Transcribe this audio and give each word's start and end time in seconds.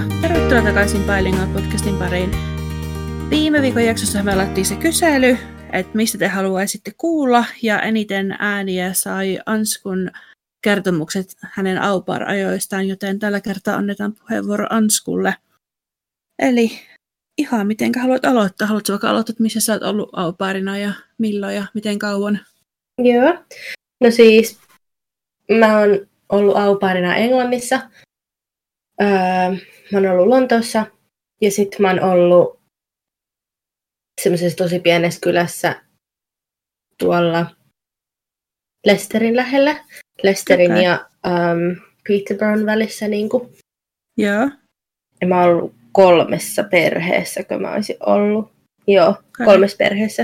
moikka! 0.00 0.28
Tervetuloa 0.28 0.62
takaisin 0.62 1.02
Bilingual 1.02 1.46
podcastin 1.46 1.96
pariin. 1.96 2.30
Viime 3.30 3.62
viikon 3.62 3.84
jaksossa 3.84 4.22
me 4.22 4.32
alettiin 4.32 4.66
se 4.66 4.76
kysely, 4.76 5.36
että 5.72 5.96
mistä 5.96 6.18
te 6.18 6.28
haluaisitte 6.28 6.92
kuulla, 6.96 7.44
ja 7.62 7.80
eniten 7.80 8.36
ääniä 8.38 8.92
sai 8.92 9.38
Anskun 9.46 10.10
kertomukset 10.62 11.36
hänen 11.40 11.82
aupar-ajoistaan, 11.82 12.88
joten 12.88 13.18
tällä 13.18 13.40
kertaa 13.40 13.76
annetaan 13.76 14.12
puheenvuoro 14.12 14.66
Anskulle. 14.70 15.34
Eli 16.38 16.70
ihan 17.38 17.66
miten 17.66 17.92
haluat 18.02 18.24
aloittaa? 18.24 18.68
Haluatko 18.68 18.92
vaikka 18.92 19.10
aloittaa, 19.10 19.32
että 19.32 19.42
missä 19.42 19.60
sä 19.60 19.72
oot 19.72 19.82
ollut 19.82 20.10
auparina 20.12 20.78
ja 20.78 20.92
milloin 21.18 21.56
ja 21.56 21.66
miten 21.74 21.98
kauan? 21.98 22.40
Joo. 22.98 23.34
No 24.00 24.10
siis, 24.10 24.58
mä 25.58 25.78
oon 25.78 26.06
ollut 26.28 26.56
auparina 26.56 27.16
Englannissa. 27.16 27.80
Öö, 29.02 29.56
mä 29.92 29.98
oon 29.98 30.06
ollut 30.06 30.28
Lontoossa 30.28 30.86
ja 31.40 31.50
sitten 31.50 31.82
mä 31.82 31.90
oon 31.90 32.02
ollut 32.02 32.60
semmoisessa 34.22 34.56
tosi 34.56 34.78
pienessä 34.78 35.20
kylässä 35.20 35.82
tuolla 36.98 37.46
Lesterin 38.86 39.36
lähellä. 39.36 39.84
Lesterin 40.22 40.72
okay. 40.72 40.82
ja 40.82 41.08
um, 41.26 41.76
Peterborough 42.08 42.66
välissä. 42.66 43.08
Niin 43.08 43.28
kuin. 43.28 43.52
Joo. 44.16 44.50
Ja 45.20 45.26
mä 45.26 45.40
oon 45.40 45.50
ollut 45.50 45.74
kolmessa 45.92 46.64
perheessä, 46.64 47.44
kun 47.44 47.62
mä 47.62 47.72
olisin 47.72 47.96
ollut. 48.06 48.52
Joo, 48.86 49.08
okay. 49.08 49.46
kolmessa 49.46 49.76
perheessä. 49.76 50.22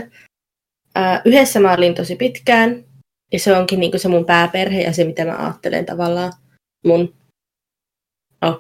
Uh, 0.99 1.21
yhdessä 1.25 1.61
mä 1.61 1.75
olin 1.75 1.95
tosi 1.95 2.17
pitkään, 2.17 2.85
ja 3.33 3.39
se 3.39 3.57
onkin 3.57 3.81
niin 3.81 4.01
se 4.01 4.09
mun 4.09 4.25
pääperhe 4.25 4.83
ja 4.83 4.93
se, 4.93 5.05
mitä 5.05 5.25
mä 5.25 5.37
ajattelen 5.37 5.87
tavallaan 5.87 6.33
mun 6.87 7.15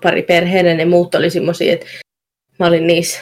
pari 0.02 0.22
perheenä. 0.22 0.74
Ne 0.74 0.84
muut 0.84 1.14
oli 1.14 1.30
semmosia, 1.30 1.72
että 1.72 1.86
mä 2.58 2.66
olin 2.66 2.86
niissä 2.86 3.20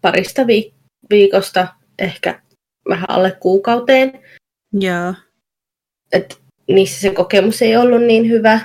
parista 0.00 0.42
viik- 0.42 0.74
viikosta 1.10 1.68
ehkä 1.98 2.42
vähän 2.88 3.10
alle 3.10 3.36
kuukauteen. 3.40 4.22
Joo. 4.72 5.14
Et 6.12 6.40
niissä 6.68 7.00
se 7.00 7.10
kokemus 7.10 7.62
ei 7.62 7.76
ollut 7.76 8.02
niin 8.02 8.28
hyvä. 8.28 8.60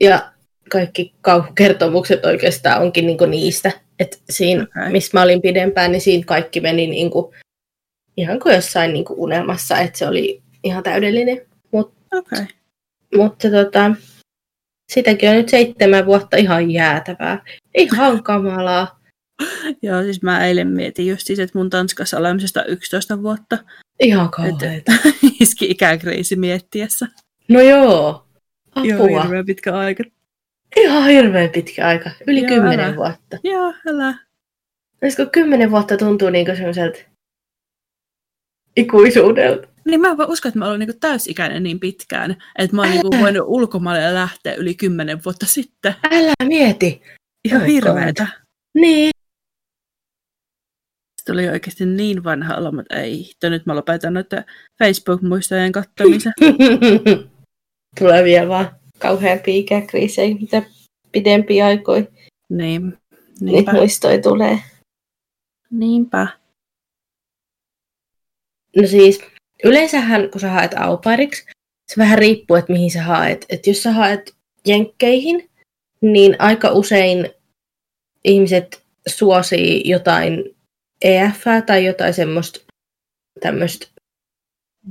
Ja 0.00 0.32
kaikki 0.70 1.14
kauhukertomukset 1.20 2.24
oikeastaan 2.24 2.82
onkin 2.82 3.06
niinku 3.06 3.26
niistä. 3.26 3.72
Että 3.98 4.16
siinä, 4.30 4.62
okay. 4.62 4.92
missä 4.92 5.18
mä 5.18 5.22
olin 5.22 5.42
pidempään, 5.42 5.92
niin 5.92 6.00
siinä 6.00 6.24
kaikki 6.26 6.60
meni 6.60 6.86
niinku, 6.86 7.34
ihan 8.16 8.40
kuin 8.40 8.54
jossain 8.54 8.92
niinku 8.92 9.14
unelmassa. 9.16 9.78
Että 9.78 9.98
se 9.98 10.08
oli 10.08 10.42
ihan 10.64 10.82
täydellinen. 10.82 11.46
Mut, 11.72 11.94
okay. 12.12 12.46
Mutta 13.16 13.50
tota, 13.50 13.90
sitäkin 14.88 15.30
on 15.30 15.36
nyt 15.36 15.48
seitsemän 15.48 16.06
vuotta 16.06 16.36
ihan 16.36 16.70
jäätävää. 16.70 17.44
Ihan 17.74 18.22
kamalaa. 18.22 19.00
Joo, 19.82 20.02
siis 20.02 20.22
mä 20.22 20.46
eilen 20.46 20.68
mietin 20.68 21.06
just 21.06 21.26
siis, 21.26 21.38
että 21.38 21.58
mun 21.58 21.70
Tanskassa 21.70 22.18
olemisesta 22.18 22.64
11 22.64 23.22
vuotta. 23.22 23.58
Ihan 24.00 24.30
kauheita. 24.30 24.92
Iski 25.40 25.70
ikäkriisi 25.70 26.36
miettiessä. 26.36 27.06
No 27.48 27.60
joo. 27.60 28.26
Apua. 28.74 28.90
Joo, 28.90 29.22
hirveän 29.22 29.46
pitkä 29.46 29.78
aika. 29.78 30.04
Ihan 30.76 31.04
hirveän 31.04 31.50
pitkä 31.50 31.86
aika. 31.86 32.10
Yli 32.26 32.40
joo, 32.40 32.48
kymmenen 32.48 32.86
älä. 32.86 32.96
vuotta. 32.96 33.38
Joo, 33.44 33.74
älä. 33.88 34.14
Olisiko 35.02 35.26
kymmenen 35.32 35.70
vuotta 35.70 35.96
tuntuu 35.96 36.30
niinku 36.30 36.56
semmoiselta 36.56 36.98
ikuisuudelta? 38.76 39.68
Niin 39.86 40.00
mä 40.00 40.12
uskon, 40.28 40.48
että 40.48 40.58
mä 40.58 40.66
olen 40.68 40.78
niinku 40.78 40.96
täysikäinen 41.00 41.62
niin 41.62 41.80
pitkään, 41.80 42.36
että 42.58 42.76
mä 42.76 42.82
oon 42.82 42.90
niinku 42.90 43.10
voinut 43.20 43.44
ulkomaille 43.46 44.14
lähteä 44.14 44.54
yli 44.54 44.74
kymmenen 44.74 45.24
vuotta 45.24 45.46
sitten. 45.46 45.94
Älä 46.10 46.32
mieti. 46.44 47.02
Ihan 47.44 47.62
Oh 47.62 47.68
hirveetä. 47.68 48.26
Niin. 48.74 49.10
Se 51.20 51.24
tuli 51.32 51.48
oikeasti 51.48 51.86
niin 51.86 52.24
vanha 52.24 52.54
olo, 52.56 52.72
mutta 52.72 52.96
ei 52.96 53.18
hitto, 53.18 53.48
nyt 53.48 53.66
mä 53.66 53.76
lopetan 53.76 54.14
noiden 54.14 54.44
Facebook-muistojen 54.78 55.72
kattomisen. 55.72 56.32
Tulee 57.98 58.24
vielä 58.24 58.48
vaan 58.48 58.70
kauheampia 58.98 59.54
ikäkriisejä, 59.54 60.34
mitä 60.34 60.62
pidempi 61.12 61.62
aikoi. 61.62 62.08
niin, 62.48 62.98
Niitä 63.40 63.72
muistoja 63.72 64.22
tulee. 64.22 64.58
niinpä. 65.70 66.28
No 68.76 68.86
siis, 68.86 69.20
yleensähän 69.66 70.30
kun 70.30 70.40
sä 70.40 70.50
haet 70.50 70.74
aupairiksi, 70.74 71.46
se 71.88 71.96
vähän 71.98 72.18
riippuu, 72.18 72.56
että 72.56 72.72
mihin 72.72 72.90
sä 72.90 73.02
haet. 73.02 73.46
Et 73.48 73.66
jos 73.66 73.82
sä 73.82 73.92
haet 73.92 74.34
jenkkeihin, 74.66 75.50
niin 76.00 76.36
aika 76.38 76.72
usein 76.72 77.30
ihmiset 78.24 78.82
suosii 79.08 79.82
jotain 79.84 80.56
EF 81.02 81.44
tai 81.66 81.84
jotain 81.84 82.14
semmoista 82.14 82.60
tämmöistä 83.40 83.86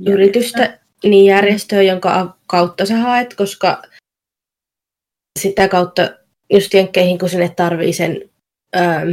yritystä, 0.06 0.78
niin 1.04 1.24
järjestöä, 1.24 1.82
jonka 1.82 2.36
kautta 2.46 2.86
sä 2.86 2.96
haet, 2.96 3.34
koska 3.34 3.82
sitä 5.38 5.68
kautta 5.68 6.02
just 6.52 6.74
jenkkeihin, 6.74 7.18
kun 7.18 7.28
sinne 7.28 7.48
tarvii 7.48 7.92
sen 7.92 8.30
ähm, 8.76 9.08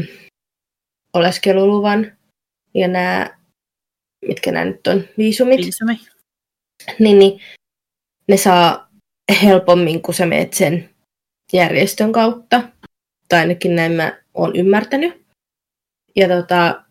oleskeluluvan 1.13 2.17
ja 2.73 2.87
nämä, 2.87 3.37
mitkä 4.27 4.51
nämä 4.51 4.65
nyt 4.65 4.87
on, 4.87 5.03
viisumit, 5.17 5.59
Viisumi. 5.59 5.99
niin, 6.99 7.19
niin 7.19 7.41
ne 8.27 8.37
saa 8.37 8.89
helpommin, 9.43 10.01
kun 10.01 10.13
sä 10.13 10.25
meet 10.25 10.53
sen 10.53 10.89
järjestön 11.53 12.11
kautta. 12.11 12.61
Tai 13.29 13.39
ainakin 13.39 13.75
näin 13.75 13.91
mä 13.91 14.21
oon 14.33 14.55
ymmärtänyt. 14.55 15.23
Ja 16.15 16.27
tota, 16.27 16.83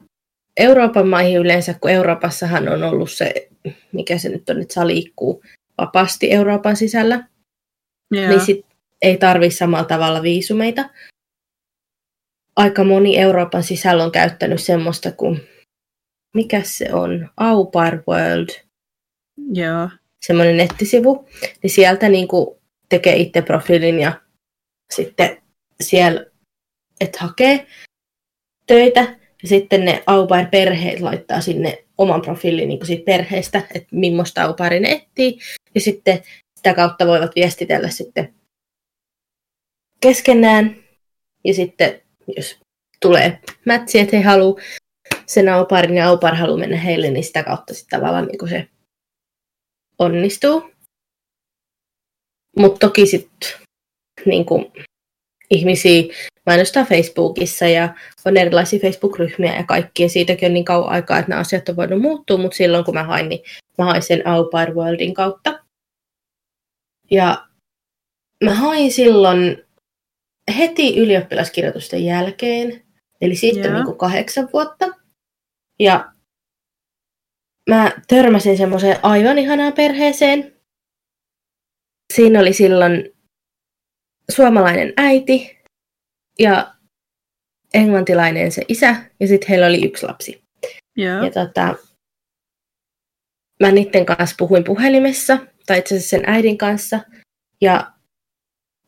Euroopan 0.57 1.09
maihin 1.09 1.39
yleensä, 1.39 1.75
kun 1.75 1.91
Euroopassahan 1.91 2.69
on 2.69 2.83
ollut 2.83 3.11
se, 3.11 3.49
mikä 3.93 4.19
se 4.19 4.29
nyt 4.29 4.51
on, 4.51 4.63
että 4.63 4.75
saa 4.75 4.87
liikkuu 4.87 5.43
vapaasti 5.79 6.33
Euroopan 6.33 6.77
sisällä, 6.77 7.29
Joo. 8.11 8.29
niin 8.29 8.41
sit 8.41 8.67
ei 9.03 9.17
tarvi 9.17 9.51
samalla 9.51 9.85
tavalla 9.85 10.23
viisumeita. 10.23 10.91
Aika 12.57 12.85
moni 12.85 13.19
Euroopan 13.19 13.63
sisällä 13.63 14.05
on 14.05 14.13
käyttänyt 14.13 14.63
semmoista 14.63 15.13
kuin, 15.13 15.41
mikä 16.35 16.63
se 16.65 16.95
on, 16.95 17.31
Au 17.37 17.67
Pair 17.67 18.03
World, 18.09 18.49
Joo. 19.53 19.89
semmoinen 20.27 20.57
nettisivu, 20.57 21.29
niin 21.63 21.71
sieltä 21.71 22.09
niin 22.09 22.29
kuin 22.29 22.57
tekee 22.89 23.17
itse 23.17 23.43
profiilin 23.43 24.01
ja 24.01 24.21
sitten 24.95 25.43
siellä, 25.83 26.27
että 27.01 27.19
hakee 27.21 27.67
töitä. 28.67 29.19
Ja 29.43 29.49
sitten 29.49 29.85
ne 29.85 30.03
au 30.07 30.29
perheet 30.51 31.01
laittaa 31.01 31.41
sinne 31.41 31.85
oman 31.99 32.23
profiilin 32.23 32.69
niin 32.69 32.87
siitä 32.87 33.05
perheestä, 33.05 33.63
että 33.75 33.89
millaista 33.93 34.43
au 34.43 34.55
ne 34.81 34.91
etsii 34.93 35.39
ja 35.75 35.81
sitten 35.81 36.23
sitä 36.57 36.75
kautta 36.75 37.07
voivat 37.07 37.31
viestitellä 37.37 37.89
sitten 37.89 38.35
keskenään. 40.01 40.77
Ja 41.45 41.55
sitten 41.55 42.03
jos 42.37 42.59
tulee 43.01 43.41
mätsi, 43.65 43.99
että 43.99 44.17
he 44.17 44.23
haluaa 44.23 44.61
sen 45.27 45.49
au 45.49 45.67
ja 45.95 46.09
au 46.09 46.19
haluaa 46.35 46.59
mennä 46.59 46.77
heille, 46.77 47.11
niin 47.11 47.25
sitä 47.25 47.43
kautta 47.43 47.75
sitten 47.75 48.01
tavallaan 48.01 48.27
niin 48.27 48.49
se 48.49 48.69
onnistuu. 49.99 50.73
Mutta 52.57 52.79
toki 52.79 53.07
sitten 53.07 53.51
niin 54.27 54.47
ihmisiä 55.51 56.03
mainostaa 56.47 56.85
Facebookissa 56.85 57.67
ja 57.67 57.95
on 58.25 58.37
erilaisia 58.37 58.81
Facebook-ryhmiä 58.81 59.57
ja 59.57 59.65
kaikki. 59.65 60.03
Ja 60.03 60.09
siitäkin 60.09 60.47
on 60.47 60.55
niin 60.55 60.65
kauan 60.65 60.91
aikaa, 60.91 61.19
että 61.19 61.29
nämä 61.29 61.41
asiat 61.41 61.69
on 61.69 61.77
voinut 61.77 62.01
muuttua, 62.01 62.39
mutta 62.39 62.57
silloin 62.57 62.85
kun 62.85 62.95
mä 62.95 63.05
hain, 63.05 63.29
niin 63.29 63.41
mä 63.79 63.85
hain 63.85 64.03
sen 64.03 64.27
Au 64.27 64.45
Pair 64.45 64.75
Worldin 64.75 65.15
kautta. 65.15 65.59
Ja 67.11 67.47
mä 68.45 68.55
hain 68.55 68.93
silloin 68.93 69.65
heti 70.59 70.99
ylioppilaskirjoitusten 70.99 72.05
jälkeen, 72.05 72.83
eli 73.21 73.37
siitä 73.37 73.61
Joo. 73.61 73.69
on 73.69 73.75
niin 73.75 73.85
kuin 73.85 73.99
kahdeksan 73.99 74.49
vuotta. 74.53 75.02
Ja 75.83 76.13
mä 77.71 77.93
törmäsin 78.09 78.57
semmoiseen 78.57 78.97
aivan 79.03 79.39
ihanaan 79.39 79.73
perheeseen. 79.73 80.57
Siinä 82.15 82.41
oli 82.41 82.53
silloin 82.53 83.13
suomalainen 84.31 84.93
äiti 84.97 85.59
ja 86.39 86.75
englantilainen 87.75 88.53
se 88.53 88.63
isä, 88.69 88.97
ja 89.21 89.29
sitten 89.29 89.49
heillä 89.49 89.67
oli 89.67 89.85
yksi 89.85 90.07
lapsi. 90.07 90.43
Joo. 90.97 91.25
Ja 91.25 91.31
tota, 91.31 91.75
mä 93.61 93.73
niiden 93.73 94.07
kanssa 94.07 94.37
puhuin 94.39 94.65
puhelimessa, 94.65 95.39
tai 95.67 95.79
itse 95.79 95.95
asiassa 95.95 96.11
sen 96.11 96.23
äidin 96.27 96.59
kanssa, 96.59 97.01
ja 97.61 97.93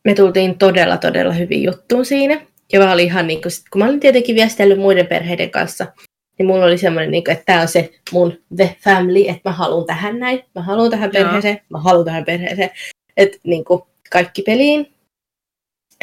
me 0.05 0.15
tultiin 0.15 0.59
todella, 0.59 0.97
todella 0.97 1.33
hyvin 1.33 1.63
juttuun 1.63 2.05
siinä. 2.05 2.47
Ja 2.73 2.81
mä 2.81 2.93
olin 2.93 3.07
ihan 3.07 3.27
niin 3.27 3.43
kuin, 3.43 3.53
kun 3.71 3.79
mä 3.79 3.85
olin 3.85 4.01
tietenkin 4.01 4.35
viestellyt 4.35 4.79
muiden 4.79 5.07
perheiden 5.07 5.51
kanssa, 5.51 5.93
niin 6.39 6.47
mulla 6.47 6.65
oli 6.65 6.79
semmoinen, 6.79 7.11
niin 7.11 7.31
että 7.31 7.45
tämä 7.47 7.61
on 7.61 7.69
se 7.69 7.91
mun 8.13 8.39
the 8.57 8.77
family, 8.85 9.29
että 9.29 9.51
mä 9.51 9.53
haluan 9.53 9.87
tähän 9.87 10.19
näin, 10.19 10.45
mä 10.55 10.63
haluan 10.63 10.91
tähän 10.91 11.11
Joo. 11.15 11.25
perheeseen, 11.25 11.61
mä 11.69 11.79
haluan 11.79 12.05
tähän 12.05 12.25
perheeseen. 12.25 12.71
Että 13.17 13.39
niin 13.45 13.65
kuin, 13.65 13.83
kaikki 14.11 14.43
peliin. 14.43 14.95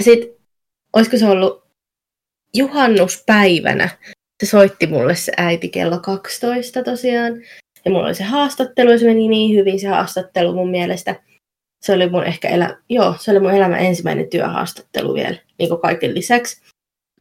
Sitten 0.01 0.29
olisiko 0.93 1.17
se 1.17 1.29
ollut 1.29 1.63
juhannuspäivänä. 2.53 3.89
Se 4.43 4.49
soitti 4.49 4.87
mulle 4.87 5.15
se 5.15 5.31
äiti 5.37 5.69
kello 5.69 5.99
12 5.99 6.83
tosiaan. 6.83 7.33
Ja 7.85 7.91
mulla 7.91 8.05
oli 8.05 8.15
se 8.15 8.23
haastattelu 8.23 8.91
ja 8.91 8.97
se 8.97 9.05
meni 9.05 9.27
niin 9.27 9.57
hyvin 9.57 9.79
se 9.79 9.87
haastattelu 9.87 10.53
mun 10.53 10.71
mielestä. 10.71 11.15
Se 11.81 11.93
oli 11.93 12.09
mun 12.09 12.23
ehkä 12.23 12.49
elä... 12.49 12.77
Joo, 12.89 13.15
se 13.19 13.31
oli 13.31 13.39
mun 13.39 13.51
elämän 13.51 13.79
ensimmäinen 13.79 14.29
työhaastattelu 14.29 15.13
vielä, 15.13 15.37
niin 15.59 15.69
kuin 15.69 15.81
kaiken 15.81 16.15
lisäksi. 16.15 16.61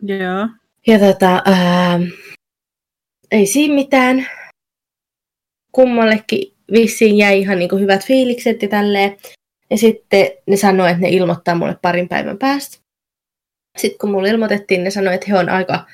Joo. 0.02 0.48
Ja 0.86 0.98
tota, 0.98 1.42
ää, 1.44 2.00
ei 3.30 3.46
siinä 3.46 3.74
mitään. 3.74 4.26
Kummallekin 5.72 6.56
vissiin 6.72 7.18
jäi 7.18 7.40
ihan 7.40 7.58
niin 7.58 7.68
kuin 7.68 7.82
hyvät 7.82 8.06
fiilikset 8.06 8.62
ja 8.62 8.68
tälleen. 8.68 9.16
Ja 9.70 9.76
sitten 9.76 10.30
ne 10.46 10.56
sanoi, 10.56 10.90
että 10.90 11.02
ne 11.02 11.08
ilmoittaa 11.08 11.54
mulle 11.54 11.76
parin 11.82 12.08
päivän 12.08 12.38
päästä. 12.38 12.78
Sitten 13.78 13.98
kun 13.98 14.10
mulle 14.10 14.28
ilmoitettiin, 14.28 14.84
ne 14.84 14.90
sanoi, 14.90 15.14
että 15.14 15.26
he 15.28 15.38
on 15.38 15.48
aika 15.48 15.86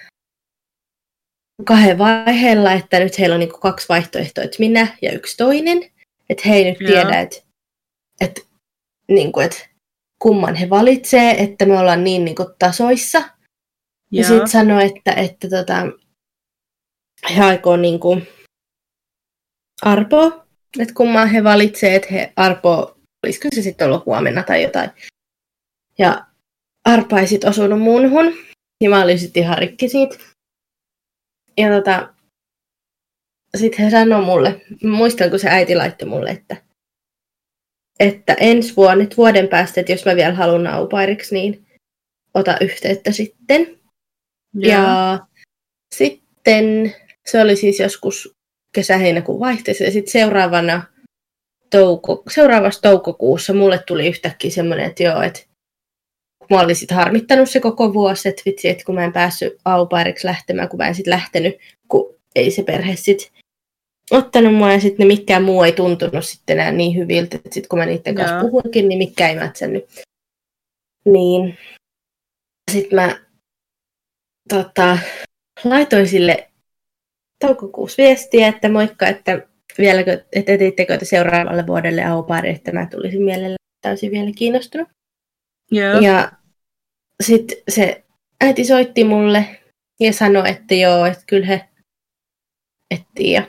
kahden 1.65 1.99
vaiheella, 1.99 2.73
että 2.73 3.01
nyt 3.01 3.19
heillä 3.19 3.35
on 3.35 3.41
niin 3.41 3.61
kaksi 3.61 3.89
vaihtoehtoa, 3.89 4.45
että 4.45 4.57
minä 4.59 4.97
ja 5.03 5.13
yksi 5.13 5.37
toinen. 5.37 5.83
Että 6.31 6.49
he 6.49 6.55
ei 6.55 6.65
nyt 6.65 6.81
Joo. 6.81 6.91
tiedä, 6.91 7.21
että, 7.21 7.37
että, 8.21 8.41
niin 9.09 9.33
kuin, 9.33 9.47
että 9.47 9.59
kumman 10.19 10.55
he 10.55 10.71
valitsee, 10.71 11.43
että 11.43 11.67
me 11.67 11.79
ollaan 11.79 12.05
niin, 12.05 12.25
niin 12.25 12.37
kuin 12.37 12.49
tasoissa. 12.59 13.19
Joo. 13.19 13.29
Ja 14.11 14.25
sitten 14.25 14.49
sanoi, 14.49 14.85
että, 14.85 15.13
että 15.13 15.49
tota, 15.49 15.87
he 17.37 17.43
aikoo 17.43 17.77
niin 17.77 18.01
kuin 18.01 18.29
arpoa, 19.83 20.47
että 20.79 20.95
kumman 20.95 21.29
he 21.29 21.45
valitsee, 21.45 21.95
että 21.95 22.09
he 22.11 22.33
arpoo, 22.37 22.99
olisiko 23.27 23.49
se 23.55 23.63
sitten 23.63 23.87
ollut 23.87 24.07
huomenna 24.07 24.43
tai 24.43 24.63
jotain. 24.63 24.91
Ja 25.99 26.27
arpa 26.85 27.21
ei 27.21 27.27
sitten 27.27 27.51
osunut 27.51 27.81
munhun, 27.81 28.35
ja 28.81 28.91
mä 28.91 29.03
olin 29.03 29.19
sitten 29.19 29.43
ihan 29.43 29.59
rikki 29.59 29.89
siitä. 29.89 30.19
Ja 31.57 31.69
tota, 31.69 32.15
sitten 33.57 33.85
he 33.85 33.91
sanoi 33.91 34.25
mulle, 34.25 34.61
muistan 34.85 35.31
kun 35.31 35.39
se 35.39 35.49
äiti 35.49 35.77
laittoi 35.77 36.09
mulle, 36.09 36.31
että, 36.31 36.57
että 38.01 38.35
ensi 38.35 38.77
vuonna, 38.77 39.05
nyt 39.05 39.17
vuoden 39.17 39.49
päästä, 39.49 39.81
että 39.81 39.93
jos 39.93 40.05
mä 40.05 40.17
vielä 40.17 40.35
haluan 40.35 40.65
naupairiksi, 40.65 41.35
niin 41.35 41.67
ota 42.35 42.57
yhteyttä 42.61 43.13
sitten. 43.13 43.81
Ja, 44.55 44.69
ja 44.69 45.27
sitten 45.95 46.95
se 47.31 47.41
oli 47.41 47.57
siis 47.57 47.81
joskus 47.81 48.33
kesä-heinäkuun 48.75 49.41
vaihteessa 49.41 49.85
ja 49.85 49.91
sitten 49.91 50.13
seuraavana 50.13 50.83
touko, 51.71 52.23
seuraavassa 52.31 52.83
toukokuussa 52.83 53.55
mulle 53.55 53.83
tuli 53.87 54.09
yhtäkkiä 54.09 54.51
semmoinen, 54.51 54.87
että 54.87 55.03
joo, 55.03 55.23
että 55.23 55.41
mä 56.51 56.61
olin 56.61 56.77
sitten 56.77 56.97
harmittanut 56.97 57.51
se 57.51 57.61
koko 57.61 57.95
vuosi, 57.95 58.29
että 58.29 58.43
vitsi, 58.47 58.69
että 58.69 58.85
kun 58.85 58.95
mä 58.95 59.05
en 59.05 59.13
päässyt 59.13 59.59
aupairiksi 59.65 60.27
lähtemään, 60.27 60.69
kun 60.69 60.79
mä 60.79 60.89
en 60.89 60.95
sitten 60.95 61.15
lähtenyt, 61.15 61.57
kun 61.89 62.15
ei 62.35 62.51
se 62.51 62.63
perhe 62.63 62.97
sitten 62.97 63.29
ottanut 64.11 64.55
mua 64.55 64.73
ja 64.73 64.81
sitten 64.81 65.09
ne 65.09 65.15
mikään 65.15 65.43
muu 65.43 65.63
ei 65.63 65.73
tuntunut 65.73 66.25
sitten 66.25 66.59
enää 66.59 66.73
niin 66.73 66.97
hyviltä, 66.97 67.37
että 67.37 67.51
sitten 67.53 67.69
kun 67.69 67.79
mä 67.79 67.87
niiden 67.87 68.15
kanssa 68.15 68.41
puhuinkin, 68.41 68.89
niin 68.89 68.99
mikään 68.99 69.31
ei 69.31 69.37
mätsännyt. 69.37 69.85
Niin 71.05 71.59
sitten 72.73 72.97
mä 72.97 73.21
tota, 74.49 74.99
laitoin 75.65 76.09
sille 76.09 76.51
toukokuussa 77.41 78.03
viestiä, 78.03 78.49
että 78.49 78.69
moikka, 78.69 79.07
että 79.07 79.49
vieläkö, 79.79 80.25
että 80.33 80.53
etittekö 80.53 80.99
te 80.99 81.05
seuraavalle 81.05 81.67
vuodelle 81.67 82.05
aupari, 82.05 82.51
että 82.51 82.73
mä 82.73 82.87
tulisin 82.91 83.23
mielellä 83.23 83.57
täysin 83.83 84.11
vielä 84.11 84.31
kiinnostunut. 84.37 84.89
Yeah. 85.75 86.03
Ja 86.03 86.33
sitten 87.23 87.59
se 87.69 88.05
äiti 88.45 88.65
soitti 88.65 89.05
mulle 89.05 89.61
ja 90.01 90.13
sanoi, 90.13 90.51
että 90.51 90.75
joo, 90.75 91.07
että 91.07 91.25
kyllä 91.27 91.47
he 91.47 91.69
etsii. 92.91 93.33
Ja 93.33 93.43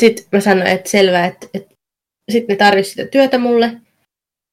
sitten 0.00 0.24
mä 0.32 0.40
sanoin, 0.40 0.66
että 0.66 0.90
selvä, 0.90 1.26
että, 1.26 1.46
että 1.54 1.74
sitten 2.30 2.54
ne 2.54 2.56
tarvitsi 2.56 2.90
sitä 2.90 3.06
työtä 3.06 3.38
mulle. 3.38 3.72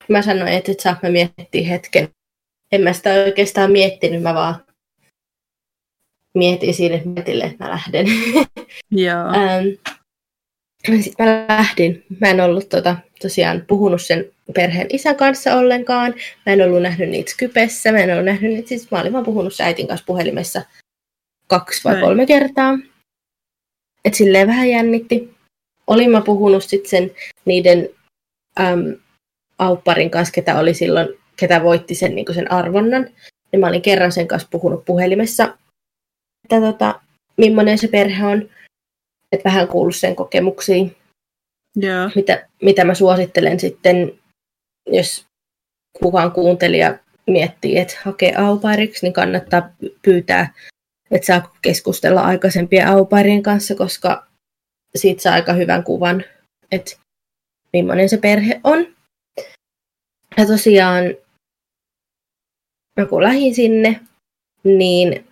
Mä 0.10 0.22
sanoin, 0.22 0.54
että, 0.54 0.72
että 0.72 0.84
saa 0.84 1.00
mä 1.04 1.10
miettiä 1.10 1.70
hetken. 1.70 2.10
En 2.72 2.82
mä 2.82 2.94
sitä 2.94 3.14
oikeastaan 3.14 3.72
miettinyt, 3.72 4.22
mä 4.22 4.34
vaan 4.34 4.65
mietin 6.36 6.74
siinä, 6.74 6.96
että 6.96 7.10
mietille, 7.10 7.44
että 7.44 7.64
mä 7.64 7.70
lähden. 7.70 8.06
Joo. 8.92 9.28
ähm, 9.28 9.96
sitten 11.02 11.26
mä 11.26 11.46
lähdin. 11.50 12.04
Mä 12.22 12.28
en 12.28 12.42
ollut 12.42 12.70
tota, 12.70 12.96
tosiaan 13.22 13.64
puhunut 13.68 14.02
sen 14.02 14.26
perheen 14.54 14.88
isän 14.90 15.16
kanssa 15.16 15.56
ollenkaan. 15.56 16.14
Mä 16.46 16.54
en 16.54 16.62
ollut 16.62 16.82
nähnyt 16.82 17.10
niitä 17.10 17.32
Skypessä. 17.32 17.92
Mä 17.92 18.00
en 18.00 18.12
ollut 18.12 18.26
nähnyt 18.26 18.52
niitä, 18.52 18.70
siis 18.70 18.92
mä 18.92 19.02
olin 19.02 19.14
vaan 19.14 19.26
puhunut 19.26 19.54
äitin 19.62 19.88
kanssa 19.88 20.06
puhelimessa 20.06 20.62
kaksi 21.48 21.84
vai 21.84 21.94
Näin. 21.94 22.06
kolme 22.06 22.26
kertaa. 22.26 22.80
Et 24.06 24.14
silleen 24.14 24.48
vähän 24.48 24.70
jännitti. 24.70 25.36
Olin 25.88 26.12
mä 26.12 26.22
puhunut 26.22 26.64
sitten 26.64 26.90
sen 26.90 27.12
niiden 27.46 27.90
äm, 28.60 28.96
aupparin 29.58 30.10
kanssa, 30.10 30.34
ketä 30.34 30.60
oli 30.60 30.74
silloin, 30.74 31.08
ketä 31.36 31.64
voitti 31.64 31.96
sen, 31.96 32.16
niin 32.16 32.34
sen 32.34 32.52
arvonnan. 32.52 33.10
Ja 33.54 33.60
mä 33.60 33.68
olin 33.68 33.82
kerran 33.82 34.12
sen 34.12 34.28
kanssa 34.28 34.48
puhunut 34.52 34.86
puhelimessa, 34.86 35.58
että 36.46 36.62
tota, 36.62 37.02
millainen 37.38 37.78
se 37.78 37.88
perhe 37.88 38.26
on 38.26 38.50
että 39.32 39.50
vähän 39.50 39.68
kuullut 39.68 39.96
sen 39.96 40.16
kokemuksiin, 40.16 40.96
yeah. 41.84 42.12
mitä, 42.16 42.48
mitä 42.62 42.86
mä 42.86 42.94
suosittelen 42.94 43.60
sitten, 43.60 44.20
jos 44.86 45.26
kukaan 46.00 46.32
kuuntelija 46.32 47.00
miettii, 47.28 47.78
että 47.78 47.96
hakee 48.04 48.36
aupairiksi, 48.36 49.06
niin 49.06 49.14
kannattaa 49.14 49.70
pyytää, 50.02 50.54
että 51.12 51.26
saa 51.26 51.58
keskustella 51.62 52.22
aikaisempien 52.22 52.88
aupairien 52.88 53.44
kanssa, 53.44 53.76
koska 53.76 54.28
siitä 54.96 55.22
saa 55.22 55.34
aika 55.34 55.54
hyvän 55.54 55.84
kuvan, 55.84 56.24
että 56.72 56.98
millainen 57.74 58.10
se 58.10 58.18
perhe 58.18 58.62
on. 58.64 58.88
Ja 60.38 60.46
tosiaan, 60.48 61.04
mä 63.00 63.06
kun 63.06 63.24
lähdin 63.24 63.56
sinne, 63.56 64.00
niin 64.64 65.28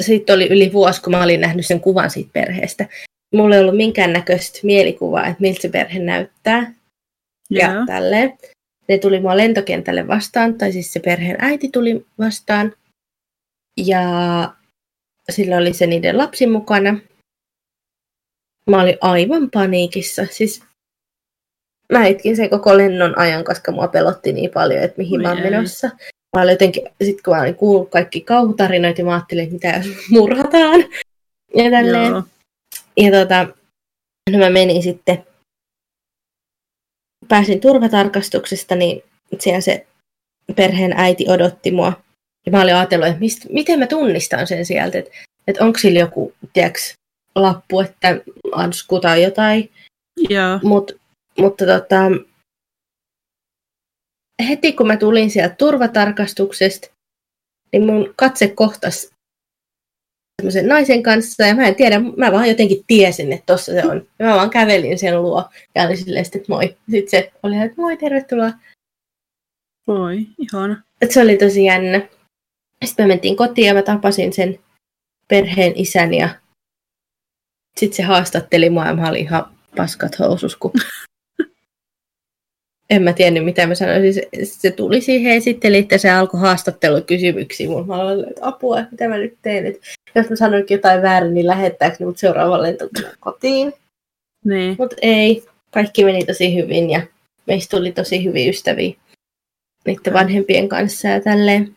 sitten 0.00 0.34
oli 0.36 0.48
yli 0.48 0.72
vuosi, 0.72 1.02
kun 1.02 1.10
mä 1.10 1.22
olin 1.22 1.40
nähnyt 1.40 1.66
sen 1.66 1.80
kuvan 1.80 2.10
siitä 2.10 2.30
perheestä 2.32 2.86
mulla 3.34 3.54
ei 3.54 3.60
ollut 3.60 3.76
minkäännäköistä 3.76 4.58
mielikuvaa, 4.62 5.26
että 5.26 5.40
miltä 5.40 5.62
se 5.62 5.68
perhe 5.68 5.98
näyttää. 5.98 6.74
Ja, 7.50 7.72
ja 7.72 7.86
tälleen. 7.86 8.38
Ne 8.88 8.98
tuli 8.98 9.20
mua 9.20 9.36
lentokentälle 9.36 10.08
vastaan, 10.08 10.58
tai 10.58 10.72
siis 10.72 10.92
se 10.92 11.00
perheen 11.00 11.36
äiti 11.40 11.68
tuli 11.68 12.06
vastaan. 12.18 12.72
Ja 13.76 14.02
sillä 15.30 15.56
oli 15.56 15.72
se 15.72 15.86
niiden 15.86 16.18
lapsi 16.18 16.46
mukana. 16.46 16.98
Mä 18.70 18.82
olin 18.82 18.98
aivan 19.00 19.50
paniikissa. 19.50 20.26
Siis 20.30 20.62
mä 21.92 22.06
itkin 22.06 22.36
sen 22.36 22.50
koko 22.50 22.76
lennon 22.76 23.18
ajan, 23.18 23.44
koska 23.44 23.72
mua 23.72 23.88
pelotti 23.88 24.32
niin 24.32 24.50
paljon, 24.50 24.82
että 24.82 24.98
mihin 24.98 25.22
mä 25.22 25.28
oon 25.28 25.42
menossa. 25.42 25.90
Mä 26.36 26.42
olin 26.42 26.52
jotenkin, 26.52 26.88
sit 27.04 27.22
kun 27.22 27.36
mä 27.36 27.42
olin 27.42 27.54
kuullut 27.54 27.90
kaikki 27.90 28.20
kauhutarinoita, 28.20 29.02
mä 29.02 29.14
ajattelin, 29.14 29.44
että 29.44 29.54
mitä 29.54 29.88
jos 29.88 29.96
murhataan. 30.10 30.80
Ja 31.54 31.70
tälleen. 31.70 32.10
Joo. 32.10 32.22
Ja 32.96 33.10
tota, 33.10 33.46
no 34.30 34.38
mä 34.38 34.50
menin 34.50 34.82
sitten, 34.82 35.26
pääsin 37.28 37.60
turvatarkastuksesta, 37.60 38.74
niin 38.74 39.02
siellä 39.40 39.60
se 39.60 39.86
perheen 40.56 40.92
äiti 40.96 41.24
odotti 41.28 41.70
mua. 41.70 41.92
Ja 42.46 42.52
mä 42.52 42.62
olin 42.62 42.74
ajatellut, 42.74 43.08
että 43.08 43.20
mistä, 43.20 43.46
miten 43.50 43.78
mä 43.78 43.86
tunnistan 43.86 44.46
sen 44.46 44.66
sieltä, 44.66 44.98
että, 44.98 45.10
että 45.48 45.64
onko 45.64 45.78
sillä 45.78 45.98
joku, 45.98 46.34
tiedäks, 46.52 46.92
lappu, 47.34 47.80
että 47.80 48.20
ansku 48.52 49.00
tai 49.00 49.22
jotain. 49.22 49.70
Joo. 50.28 50.60
Mut, 50.62 50.96
mutta 51.38 51.66
tota, 51.66 52.00
heti 54.48 54.72
kun 54.72 54.86
mä 54.86 54.96
tulin 54.96 55.30
sieltä 55.30 55.54
turvatarkastuksesta, 55.54 56.88
niin 57.72 57.86
mun 57.86 58.14
katse 58.16 58.48
kohtasi 58.48 59.16
semmoisen 60.42 60.68
naisen 60.68 61.02
kanssa 61.02 61.46
ja 61.46 61.54
mä 61.54 61.66
en 61.66 61.74
tiedä, 61.74 62.00
mä 62.16 62.32
vaan 62.32 62.48
jotenkin 62.48 62.84
tiesin, 62.86 63.32
että 63.32 63.46
tossa 63.46 63.72
se 63.72 63.86
on. 63.86 64.08
Ja 64.18 64.26
mä 64.26 64.34
vaan 64.34 64.50
kävelin 64.50 64.98
sen 64.98 65.22
luo 65.22 65.44
ja 65.74 65.82
olin 65.82 65.96
silleen, 65.96 66.26
että 66.34 66.48
moi. 66.48 66.76
Sitten 66.90 67.10
se 67.10 67.32
oli, 67.42 67.56
että 67.56 67.74
moi, 67.76 67.96
tervetuloa. 67.96 68.52
Voi, 69.86 70.26
ihana. 70.38 70.82
Et 71.00 71.10
se 71.10 71.22
oli 71.22 71.36
tosi 71.36 71.64
jännä. 71.64 72.08
Sitten 72.84 73.06
me 73.06 73.08
mentiin 73.08 73.36
kotiin 73.36 73.66
ja 73.66 73.74
mä 73.74 73.82
tapasin 73.82 74.32
sen 74.32 74.58
perheen 75.28 75.72
isän 75.76 76.14
ja 76.14 76.28
sitten 77.80 77.96
se 77.96 78.02
haastatteli 78.02 78.70
mua 78.70 78.86
ja 78.86 78.94
mä 78.94 79.08
olin 79.08 79.20
ihan 79.20 79.56
paskat 79.76 80.18
housus, 80.18 80.56
kun 80.56 80.72
en 82.90 83.02
mä 83.02 83.12
tiennyt 83.12 83.44
mitä 83.44 83.66
mä 83.66 83.74
sanoisin. 83.74 84.14
Se, 84.14 84.28
se 84.42 84.70
tuli 84.70 85.00
siihen 85.00 85.30
ja 85.30 85.36
esitteli, 85.36 85.76
että 85.76 85.98
se 85.98 86.10
alkoi 86.10 86.40
haastattelukysymyksiä. 86.40 87.68
Mä 87.86 87.94
olin, 87.94 88.28
että 88.28 88.40
apua, 88.46 88.84
mitä 88.90 89.08
mä 89.08 89.18
nyt 89.18 89.36
teen. 89.42 89.66
Et 89.66 89.80
jos 90.14 90.30
mä 90.30 90.36
sanoinkin 90.36 90.74
jotain 90.74 91.02
väärin, 91.02 91.34
niin 91.34 91.46
lähettääkö 91.46 92.04
mut 92.04 92.18
seuraavan 92.18 92.62
lentokoneen 92.62 93.16
kotiin. 93.20 93.72
Niin. 94.44 94.76
Mutta 94.78 94.96
ei, 95.02 95.44
kaikki 95.70 96.04
meni 96.04 96.24
tosi 96.24 96.54
hyvin 96.54 96.90
ja 96.90 97.00
meistä 97.46 97.76
tuli 97.76 97.92
tosi 97.92 98.24
hyviä 98.24 98.50
ystäviä 98.50 98.94
niiden 99.86 100.12
vanhempien 100.12 100.68
kanssa 100.68 101.08
ja 101.08 101.20
tälleen. 101.20 101.76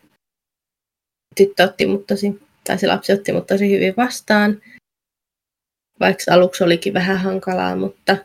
tyttö 1.36 1.64
otti 1.64 1.86
mut 1.86 2.06
tosi, 2.06 2.40
tai 2.64 2.78
se 2.78 2.86
lapsi 2.86 3.12
otti 3.12 3.32
mut 3.32 3.46
tosi 3.46 3.70
hyvin 3.70 3.94
vastaan. 3.96 4.62
Vaikka 6.00 6.34
aluksi 6.34 6.64
olikin 6.64 6.94
vähän 6.94 7.16
hankalaa, 7.16 7.76
mutta 7.76 8.16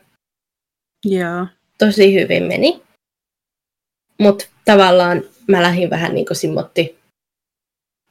Joo. 1.05 1.47
Tosi 1.77 2.13
hyvin 2.13 2.44
meni. 2.44 2.82
Mutta 4.20 4.46
tavallaan 4.65 5.22
mä 5.48 5.62
lähdin 5.62 5.89
vähän 5.89 6.13
niin 6.13 6.25
kuin 6.25 6.38
simmotti, 6.38 7.00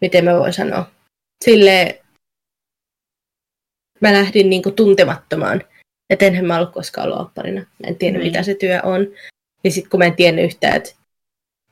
miten 0.01 0.25
mä 0.25 0.39
voin 0.39 0.53
sanoa, 0.53 0.91
sille 1.45 2.03
mä 4.01 4.13
lähdin 4.13 4.51
niin 4.51 4.63
kuin 4.63 4.75
tuntemattomaan. 4.75 5.63
Että 6.11 6.25
enhän 6.27 6.47
mä 6.47 6.57
ollut 6.57 6.73
koskaan 6.75 7.09
ollut 7.09 7.27
opparina. 7.27 7.61
Mä 7.61 7.87
en 7.87 7.97
tiedä, 7.97 8.19
Niin. 8.19 8.27
mitä 8.27 8.43
se 8.43 8.55
työ 8.55 8.81
on. 8.83 9.01
Ja 9.65 9.71
sitten 9.71 9.91
kun 9.91 9.99
mä 10.01 10.05
en 10.05 10.17
tiennyt 10.17 10.45
yhtään, 10.45 10.77
että 10.77 10.91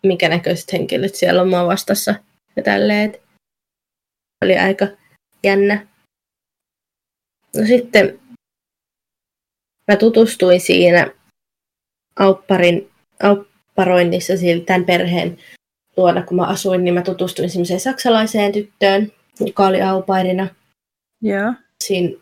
minkä 0.03 0.29
näköiset 0.29 0.73
henkilöt 0.73 1.15
siellä 1.15 1.43
on 1.43 1.49
mua 1.49 1.67
vastassa 1.67 2.15
ja 2.57 2.63
tälleen. 2.63 3.11
että 3.11 3.19
Oli 4.45 4.59
aika 4.59 4.87
jännä. 5.45 5.87
No 7.57 7.67
sitten 7.67 8.21
mä 9.89 9.97
tutustuin 9.97 10.61
siinä 10.61 11.15
aupparin, 12.17 12.91
aupparoinnissa 13.23 14.33
tämän 14.67 14.85
perheen 14.85 15.39
luona, 15.97 16.23
kun 16.23 16.37
mä 16.37 16.47
asuin, 16.47 16.85
niin 16.85 16.95
mä 16.95 17.03
tutustuin 17.03 17.51
semmoiseen 17.51 17.81
saksalaiseen 17.81 18.53
tyttöön, 18.53 19.13
joka 19.41 19.67
oli 19.67 19.83
aupairina 19.83 20.49
Joo. 21.23 21.53
siinä 21.85 22.19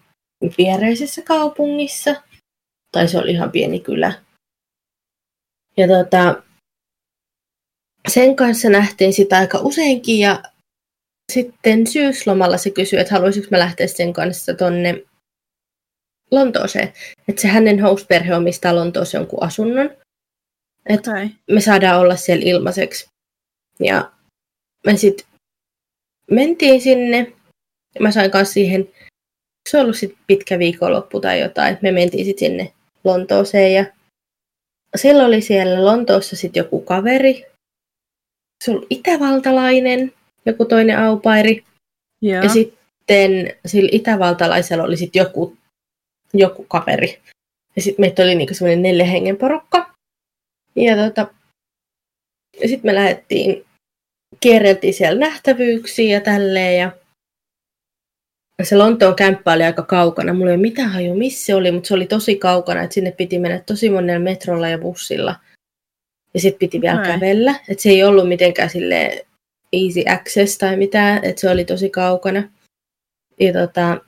viereisessä 0.58 1.22
kaupungissa. 1.22 2.22
Tai 2.92 3.08
se 3.08 3.18
oli 3.18 3.30
ihan 3.30 3.50
pieni 3.50 3.80
kylä. 3.80 4.12
Ja 5.76 5.88
tota, 5.88 6.42
sen 8.08 8.36
kanssa 8.36 8.68
nähtiin 8.68 9.12
sitä 9.12 9.38
aika 9.38 9.58
useinkin 9.58 10.18
ja 10.18 10.42
sitten 11.32 11.86
syyslomalla 11.86 12.56
se 12.56 12.70
kysyi, 12.70 12.98
että 12.98 13.14
haluaisinko 13.14 13.48
mä 13.50 13.58
lähteä 13.58 13.86
sen 13.86 14.12
kanssa 14.12 14.54
tonne 14.54 15.04
Lontooseen. 16.30 16.92
Että 17.28 17.42
se 17.42 17.48
hänen 17.48 17.80
house-perhe 17.80 18.34
omistaa 18.34 18.74
Lontooseen 18.74 19.20
jonkun 19.20 19.42
asunnon. 19.42 19.90
Että 20.86 21.10
Okay. 21.10 21.28
me 21.50 21.60
saadaan 21.60 22.00
olla 22.00 22.16
siellä 22.16 22.42
ilmaiseksi. 22.46 23.06
Ja 23.80 24.12
me 24.86 24.96
sitten 24.96 25.26
mentiin 26.30 26.80
sinne. 26.80 27.32
Mä 28.00 28.10
sain 28.10 28.30
kanssa 28.30 28.52
siihen, 28.52 28.88
se 29.68 29.76
on 29.78 29.82
ollut 29.82 29.96
sit 29.96 30.14
pitkä 30.26 30.58
viikonloppu 30.58 31.20
tai 31.20 31.40
jotain. 31.40 31.78
Me 31.82 31.92
mentiin 31.92 32.24
sitten 32.24 32.48
sinne 32.48 32.72
Lontooseen 33.04 33.74
ja 33.74 33.84
silloin 34.96 35.26
oli 35.26 35.40
siellä 35.40 35.84
Lontoossa 35.84 36.36
sitten 36.36 36.60
joku 36.60 36.80
kaveri. 36.80 37.44
Se 38.64 38.70
oli 38.70 38.86
itävaltalainen, 38.90 40.12
joku 40.46 40.64
toinen 40.64 40.98
aupairi. 40.98 41.64
Joo. 42.22 42.42
Ja 42.42 42.48
sitten 42.48 43.54
sillä 43.66 43.88
itävaltalaisella 43.92 44.84
oli 44.84 44.96
sitten 44.96 45.20
joku, 45.20 45.56
joku 46.32 46.64
kaveri. 46.64 47.20
Ja 47.76 47.82
sitten 47.82 48.02
meitä 48.02 48.22
oli 48.22 48.34
niinku 48.34 48.54
semmoinen 48.54 48.82
neljä 48.82 49.04
hengen 49.04 49.36
porukka. 49.36 49.94
Ja 50.76 50.96
tota, 50.96 51.34
ja 52.62 52.68
sitten 52.68 52.90
me 52.90 52.94
lähdettiin, 52.94 53.64
kierreltiin 54.40 54.94
siellä 54.94 55.20
nähtävyyksiä 55.20 56.12
ja 56.14 56.20
tälleen. 56.20 56.78
Ja 56.78 56.92
se 58.62 58.76
Lontoon 58.76 59.16
kämppä 59.16 59.52
oli 59.52 59.62
aika 59.62 59.82
kaukana. 59.82 60.34
Mulla 60.34 60.50
ei 60.50 60.54
ole 60.54 60.62
mitään 60.62 60.90
haju, 60.90 61.14
missä 61.14 61.46
se 61.46 61.54
oli, 61.54 61.72
mutta 61.72 61.88
se 61.88 61.94
oli 61.94 62.06
tosi 62.06 62.36
kaukana, 62.36 62.82
että 62.82 62.94
sinne 62.94 63.12
piti 63.12 63.38
mennä 63.38 63.62
tosi 63.66 63.90
monella 63.90 64.24
metrolla 64.24 64.68
ja 64.68 64.78
bussilla. 64.78 65.36
Ja 66.34 66.40
sitten 66.40 66.58
piti 66.58 66.80
vielä 66.80 67.00
Ai. 67.00 67.06
kävellä. 67.06 67.54
Että 67.68 67.82
se 67.82 67.88
ei 67.88 68.04
ollut 68.04 68.28
mitenkään 68.28 68.70
sille 68.70 69.26
easy 69.72 70.02
access 70.08 70.58
tai 70.58 70.76
mitään, 70.76 71.24
että 71.24 71.40
se 71.40 71.50
oli 71.50 71.64
tosi 71.64 71.90
kaukana. 71.90 72.50
Ja 73.40 73.52
tota, 73.52 74.00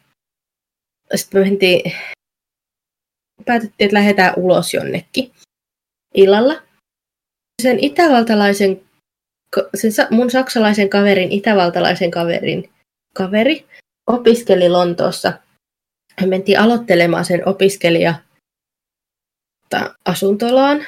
sitten 1.15 1.41
me 1.41 1.49
mentiin, 1.49 1.93
päätettiin, 3.45 3.87
että 3.87 3.97
lähdetään 3.97 4.35
ulos 4.37 4.75
jonnekin 4.75 5.33
illalla. 6.15 6.63
Sen 7.63 7.79
itävaltalaisen, 7.79 8.81
sen 9.75 9.93
mun 10.11 10.31
saksalaisen 10.31 10.91
kaverin, 10.91 11.33
itävaltalaisen 11.33 12.11
kaverin 12.11 12.73
kaveri 13.15 13.67
opiskeli 14.07 14.69
Lontoossa. 14.69 15.33
Me 16.21 16.27
mentiin 16.27 16.61
aloittelemaan 16.61 17.25
sen 17.25 17.49
opiskelija 17.49 18.15
asuntolaan. 20.05 20.87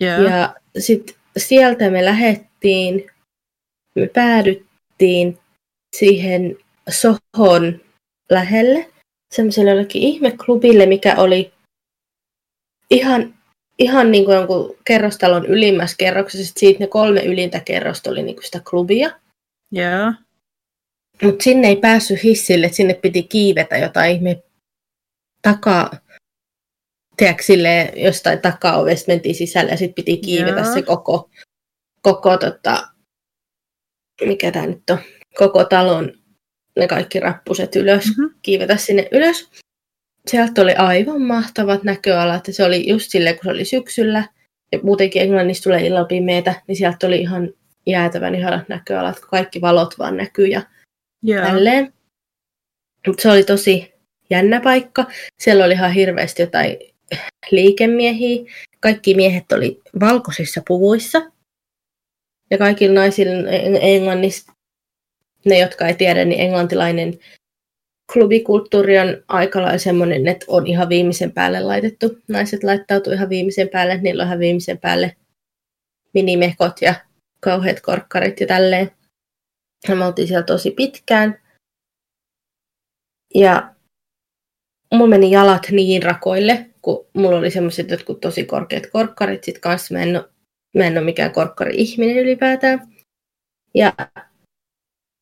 Joo. 0.00 0.18
Ja 0.18 0.54
sitten 0.78 1.14
sieltä 1.36 1.90
me 1.90 2.04
lähettiin, 2.04 3.10
me 3.94 4.06
päädyttiin 4.06 5.38
siihen 5.96 6.56
Sohon 6.90 7.80
lähelle, 8.30 8.92
semmoiselle 9.34 9.70
jollekin 9.70 10.02
ihmeklubille, 10.02 10.86
mikä 10.86 11.14
oli 11.16 11.52
ihan, 12.90 13.34
ihan 13.78 14.12
niin 14.12 14.24
kuin 14.24 14.34
jonkun 14.34 14.76
kerrostalon 14.84 15.46
ylimmässä 15.46 15.96
kerroksessa. 15.96 16.52
Siitä 16.56 16.80
ne 16.80 16.86
kolme 16.86 17.20
ylintä 17.20 17.60
kerrosta 17.60 18.10
oli 18.10 18.22
niin 18.22 18.36
kuin 18.36 18.44
sitä 18.44 18.60
klubia. 18.70 19.10
Joo. 19.72 20.12
Mutta 21.22 21.44
sinne 21.44 21.68
ei 21.68 21.76
päässyt 21.76 22.22
hissille, 22.22 22.66
että 22.66 22.76
sinne 22.76 22.94
piti 22.94 23.22
kiivetä 23.22 23.76
jotain 23.78 24.16
ihme 24.16 24.42
takaa, 25.42 25.90
tiedätkö, 27.16 27.42
silleen, 27.42 28.02
jostain 28.04 28.40
takaovesta 28.40 29.12
mentiin 29.12 29.34
sisälle 29.34 29.70
ja 29.70 29.76
sitten 29.76 29.94
piti 29.94 30.16
kiivetä 30.16 30.60
Joo. 30.60 30.74
se 30.74 30.82
koko, 30.82 31.30
koko 32.02 32.38
tota, 32.38 32.88
mikä 34.26 34.50
tämä 34.50 34.66
nyt 34.66 34.90
on, 34.90 34.98
koko 35.36 35.64
talon 35.64 36.19
ne 36.78 36.86
kaikki 36.88 37.20
rappuset 37.20 37.76
ylös, 37.76 38.04
Mhm. 38.04 38.34
kiivetä 38.42 38.76
sinne 38.76 39.08
ylös. 39.12 39.50
Sieltä 40.26 40.62
oli 40.62 40.74
aivan 40.74 41.22
mahtavat 41.22 41.82
näköalat 41.84 42.46
ja 42.48 42.52
se 42.54 42.64
oli 42.64 42.88
just 42.88 43.10
silleen, 43.10 43.34
kun 43.36 43.44
se 43.44 43.50
oli 43.50 43.64
syksyllä 43.64 44.24
ja 44.72 44.78
muutenkin 44.82 45.22
Englannissa 45.22 45.62
tulee 45.62 45.86
illalla 45.86 46.04
pimeätä, 46.08 46.62
niin 46.66 46.76
sieltä 46.76 47.06
oli 47.06 47.20
ihan 47.20 47.52
jäätävän 47.86 48.34
ihanat 48.34 48.68
näköalat, 48.68 49.20
kun 49.20 49.28
kaikki 49.28 49.60
valot 49.60 49.98
vaan 49.98 50.16
näkyy 50.16 50.46
ja 50.46 50.62
Joo. 51.22 51.44
tälleen. 51.46 51.92
Mut 53.06 53.20
se 53.20 53.30
oli 53.30 53.44
tosi 53.44 53.92
jännä 54.30 54.60
paikka. 54.60 55.04
Siellä 55.42 55.64
oli 55.64 55.74
ihan 55.74 55.92
hirveästi 55.92 56.42
jotain 56.42 56.76
liikemiehiä. 57.50 58.52
Kaikki 58.80 59.14
miehet 59.14 59.52
oli 59.52 59.80
valkoisissa 60.00 60.62
puvuissa. 60.68 61.30
Ja 62.50 62.58
kaikilla 62.58 62.94
naisilla 62.94 63.50
Eng- 63.50 63.78
Englannissa, 63.82 64.52
ne 65.44 65.58
jotka 65.58 65.86
ei 65.86 65.94
tiedä, 65.94 66.24
niin 66.24 66.40
englantilainen 66.40 67.18
klubikulttuuri 68.12 68.98
on 68.98 69.22
aika 69.28 69.78
semmoinen, 69.78 70.26
että 70.26 70.46
on 70.48 70.66
ihan 70.66 70.88
viimeisen 70.88 71.32
päälle 71.32 71.60
laitettu. 71.60 72.18
Naiset 72.28 72.64
laittautuu 72.64 73.12
ihan 73.12 73.28
viimeisen 73.28 73.68
päälle, 73.68 73.96
niillä 73.96 74.22
on 74.22 74.26
ihan 74.26 74.38
viimeisen 74.38 74.78
päälle 74.78 75.16
minimekot 76.14 76.82
ja 76.82 76.94
kauheat 77.40 77.80
korkkarit 77.80 78.40
ja 78.40 78.46
tälleen. 78.46 78.90
Ja 79.88 79.96
me 79.96 80.04
oltiin 80.04 80.28
siellä 80.28 80.42
tosi 80.42 80.70
pitkään. 80.70 81.38
Ja 83.34 83.74
mulla 84.94 85.10
meni 85.10 85.30
jalat 85.30 85.66
niin 85.70 86.02
rakoille, 86.02 86.70
kun 86.82 87.06
mulla 87.14 87.38
oli 87.38 87.50
semmoiset 87.50 87.90
jotkut 87.90 88.20
tosi 88.20 88.44
korkeat 88.44 88.86
korkkarit. 88.86 89.44
Sitten 89.44 89.60
kanssa 89.60 89.94
mä 89.94 90.02
en 90.02 90.16
ole, 90.16 90.28
mä 90.76 90.84
en 90.84 90.98
ole 90.98 91.04
mikään 91.04 91.32
korkkari-ihminen 91.32 92.16
ylipäätään. 92.16 92.88
Ja 93.74 93.92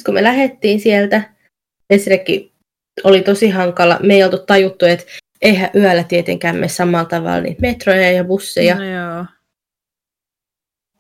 kun 0.04 0.14
me 0.14 0.22
lähdettiin 0.22 0.80
sieltä, 0.80 1.34
ensinnäkin 1.90 2.52
oli 3.04 3.22
tosi 3.22 3.48
hankala. 3.50 3.98
Me 4.02 4.14
ei 4.14 4.24
oltu 4.24 4.38
tajuttu, 4.38 4.86
että 4.86 5.04
eihän 5.42 5.70
yöllä 5.74 6.04
tietenkään 6.04 6.56
me 6.56 6.68
samalla 6.68 7.04
tavalla 7.04 7.40
niitä 7.40 7.60
metroja 7.60 8.12
ja 8.12 8.24
busseja. 8.24 8.74
No 8.74 8.84
joo. 8.84 9.24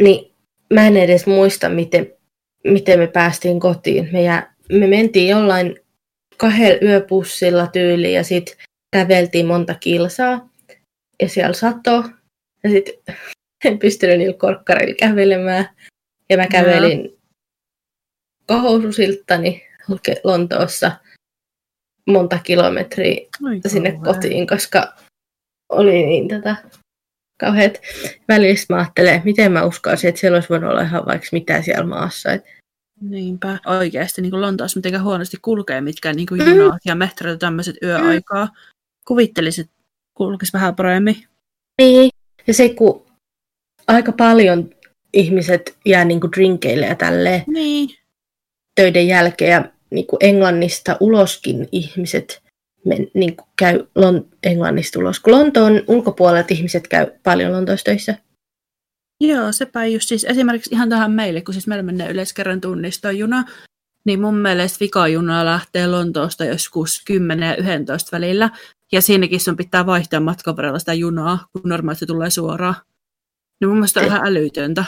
Niin 0.02 0.34
mä 0.74 0.86
en 0.86 0.96
edes 0.96 1.26
muista, 1.26 1.68
miten, 1.68 2.12
miten 2.64 2.98
me 2.98 3.06
päästiin 3.06 3.60
kotiin. 3.60 4.08
Me, 4.12 4.22
jää, 4.22 4.54
me 4.72 4.86
mentiin 4.86 5.28
jollain 5.28 5.80
kahdella 6.36 6.78
yöpussilla 6.82 7.66
tyyliin 7.66 8.14
ja 8.14 8.24
sitten 8.24 8.56
käveltiin 8.92 9.46
monta 9.46 9.74
kilsaa. 9.74 10.48
Ja 11.22 11.28
siellä 11.28 11.52
sato. 11.52 12.04
Ja 12.64 12.70
sitten 12.70 12.94
en 13.64 13.78
pystynyt 13.78 14.18
niillä 14.18 14.36
korkkareilla 14.38 14.94
kävelemään. 14.94 15.68
Ja 16.30 16.36
mä 16.36 16.46
kävelin 16.46 17.17
kohoususiltani 18.48 19.62
Lontoossa 20.24 20.92
monta 22.06 22.38
kilometriä 22.38 23.26
Oi 23.44 23.60
sinne 23.66 23.92
kauhea. 23.92 24.14
kotiin, 24.14 24.46
koska 24.46 24.94
oli 25.68 26.06
niin 26.06 26.28
tätä 26.28 26.56
kauheat. 27.40 27.80
Välistä 28.28 28.74
mä 28.74 28.78
ajattelen, 28.80 29.22
miten 29.24 29.52
mä 29.52 29.64
uskoisin, 29.64 30.08
että 30.08 30.20
siellä 30.20 30.36
olisi 30.36 30.48
voinut 30.48 30.70
olla 30.70 30.82
ihan 30.82 31.06
vaikka 31.06 31.28
mitä 31.32 31.62
siellä 31.62 31.86
maassa. 31.86 32.32
Et, 32.32 32.44
Niinpä. 33.00 33.58
Oikeasti 33.66 34.22
niin 34.22 34.40
Lontoossa 34.40 34.78
mitenkään 34.78 35.04
huonosti 35.04 35.36
kulkee 35.42 35.80
mitkään 35.80 36.16
niin 36.16 36.28
Mm. 36.30 36.56
junat 36.56 36.82
ja 36.84 36.94
metrot 36.94 37.30
ja 37.32 37.36
tämmöiset 37.38 37.76
yöaikaa. 37.82 38.48
Kuvittelisit, 39.04 39.66
että 39.66 39.82
kulkisi 40.14 40.52
vähän 40.52 40.74
paremmin. 40.76 41.16
niin. 41.80 42.10
Ja 42.46 42.54
se, 42.54 42.68
kun 42.68 43.06
aika 43.86 44.12
paljon 44.12 44.70
ihmiset 45.12 45.76
jää 45.84 46.04
niinku 46.04 46.28
drinkeille 46.36 46.86
ja 46.86 46.94
tälleen, 46.94 47.42
Niin. 47.46 47.88
Töiden 48.78 49.06
jälkeen 49.06 49.50
ja 49.50 49.64
niin 49.90 50.06
kuin 50.06 50.18
Englannista 50.20 50.96
uloskin 51.00 51.68
ihmiset 51.72 52.42
men, 52.84 53.06
niin 53.14 53.36
kuin 53.36 53.48
käy 53.58 53.78
Lon- 53.78 54.36
Englannista 54.42 54.98
ulos. 54.98 55.20
Kun 55.20 55.32
Lontoon 55.32 55.82
ulkopuolelta 55.86 56.54
ihmiset 56.54 56.88
käy 56.88 57.06
paljon 57.22 57.52
Lontoossa 57.52 57.84
töissä. 57.84 58.14
Joo, 59.20 59.52
sepä 59.52 59.84
just 59.84 60.08
siis 60.08 60.24
esimerkiksi 60.24 60.74
ihan 60.74 60.88
tähän 60.88 61.12
meille, 61.12 61.40
kun 61.40 61.54
siis 61.54 61.66
meillä 61.66 61.82
menee 61.82 62.10
yleiskerran 62.10 62.60
tunnistojuna, 62.60 63.44
niin 64.04 64.20
mun 64.20 64.36
mielestä 64.36 64.80
vikajuna 64.80 65.44
lähtee 65.44 65.86
Lontoosta 65.86 66.44
joskus 66.44 67.02
10 67.04 67.48
ja 67.48 67.56
11 67.56 68.08
välillä, 68.16 68.50
ja 68.92 69.02
siinäkin 69.02 69.40
sun 69.40 69.56
pitää 69.56 69.86
vaihtaa 69.86 70.20
matkan 70.20 70.56
verralla 70.56 70.78
sitä 70.78 70.94
junaa, 70.94 71.46
kun 71.52 71.62
normaalisti 71.64 72.06
tulee 72.06 72.30
suoraan. 72.30 72.74
Niin 73.60 73.68
mun 73.68 73.76
mielestä 73.76 74.00
on 74.00 74.06
ihan 74.06 74.26
älytöntä. 74.26 74.84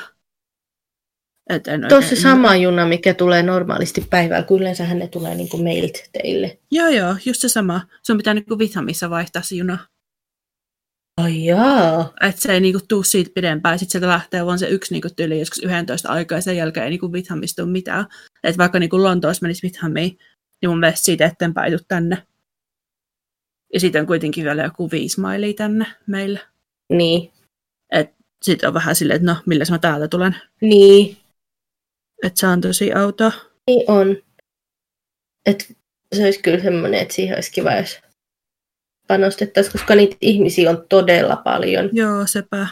Et 1.50 1.68
en 1.68 1.86
Tuossa 1.88 2.16
sama 2.16 2.56
juna, 2.56 2.86
mikä 2.86 3.14
tulee 3.14 3.42
normaalisti 3.42 4.06
päivällä, 4.10 4.42
kun 4.42 4.60
yleensähän 4.60 4.98
ne 4.98 5.08
tulee 5.08 5.34
niin 5.34 5.48
kuin 5.48 5.64
mailt 5.64 6.08
teille. 6.12 6.58
Joo, 6.70 6.88
joo, 6.88 7.16
just 7.24 7.40
se 7.40 7.48
sama. 7.48 7.80
Sun 8.02 8.16
pitää 8.16 8.34
niin 8.34 8.44
kuin 8.44 8.58
Vithamissa 8.58 9.10
vaihtaa 9.10 9.42
se 9.42 9.54
juna. 9.54 9.78
Ai 11.16 11.44
jaa. 11.44 12.12
Että 12.20 12.40
se 12.40 12.52
ei 12.52 12.60
niinku 12.60 12.80
tuu 12.88 13.02
siitä 13.02 13.30
pidempään. 13.34 13.78
Sitten 13.78 13.92
sieltä 13.92 14.08
lähtee 14.08 14.46
vaan 14.46 14.58
se 14.58 14.68
yksi 14.68 14.94
niinku 14.94 15.08
tyyli 15.16 15.38
joskus 15.38 15.62
11 15.62 16.08
aikaa 16.08 16.38
ja 16.38 16.42
sen 16.42 16.56
jälkeen 16.56 16.84
ei 16.84 16.90
niinku 16.90 17.12
Vithamista 17.12 17.62
tule 17.62 17.72
mitään. 17.72 18.06
Että 18.44 18.58
vaikka 18.58 18.78
niinku 18.78 19.02
Lontoossa 19.02 19.42
menisi 19.42 19.62
Vithamiin, 19.62 20.18
niin 20.62 20.70
mun 20.70 20.80
mielestä 20.80 21.04
siitä 21.04 21.26
eteenpäin 21.26 21.72
ei 21.72 21.78
tänne. 21.88 22.22
Ja 23.74 23.80
siitä 23.80 24.00
on 24.00 24.06
kuitenkin 24.06 24.44
vielä 24.44 24.62
joku 24.62 24.90
viisi 24.90 25.20
mailia 25.20 25.54
tänne 25.54 25.86
meille. 26.06 26.40
Niin. 26.92 27.32
Et 27.92 28.10
sitten 28.42 28.68
on 28.68 28.74
vähän 28.74 28.94
silleen, 28.96 29.16
että 29.16 29.32
no, 29.32 29.36
millä 29.46 29.64
mä 29.70 29.78
täältä 29.78 30.08
tulen. 30.08 30.36
Niin. 30.60 31.16
Että 32.22 32.40
se 32.40 32.46
on 32.46 32.60
tosi 32.60 32.92
auto. 32.92 33.32
Niin 33.66 33.90
on. 33.90 34.16
Että 35.46 35.64
se 36.14 36.24
olisi 36.24 36.42
kyllä 36.42 36.60
semmoinen, 36.62 37.00
että 37.00 37.14
siihen 37.14 37.34
olisi 37.34 37.52
kiva, 37.52 37.72
jos 37.74 38.00
panostettaisiin, 39.08 39.72
koska 39.72 39.94
niitä 39.94 40.16
ihmisiä 40.20 40.70
on 40.70 40.86
todella 40.88 41.36
paljon. 41.36 41.90
Joo, 41.92 42.26
sepä. 42.26 42.66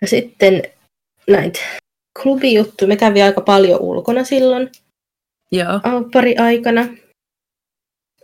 Ja 0.00 0.06
sitten 0.06 0.62
näitä 1.30 1.60
klubijuttuja. 2.22 2.88
Me 2.88 2.96
kävi 2.96 3.22
aika 3.22 3.40
paljon 3.40 3.80
ulkona 3.80 4.24
silloin. 4.24 4.70
Joo. 5.52 5.80
Pari 6.12 6.36
aikana. 6.36 6.88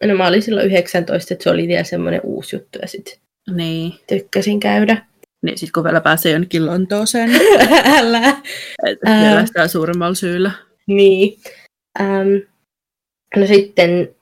No 0.04 0.14
mä 0.14 0.26
olin 0.26 0.42
silloin 0.42 0.66
19, 0.66 1.34
että 1.34 1.44
se 1.44 1.50
oli 1.50 1.68
vielä 1.68 1.84
semmoinen 1.84 2.20
uusi 2.24 2.56
juttu 2.56 2.78
ja 2.82 2.88
sitten 2.88 3.18
niin. 3.50 3.92
tykkäsin 4.06 4.60
käydä. 4.60 5.06
Niin 5.42 5.58
sit 5.58 5.72
kun 5.72 5.84
vielä 5.84 6.00
pääsee 6.00 6.32
jonnekin 6.32 6.66
Lontooseen. 6.66 7.30
Älä. 7.98 8.42
Että 8.86 9.20
vielä 9.22 9.46
sitä 9.46 9.68
suuremmalla 9.68 10.14
syyllä. 10.14 10.50
Niin. 10.86 11.38
Ähm, 12.00 12.28
no 13.36 13.46
sitten, 13.46 14.14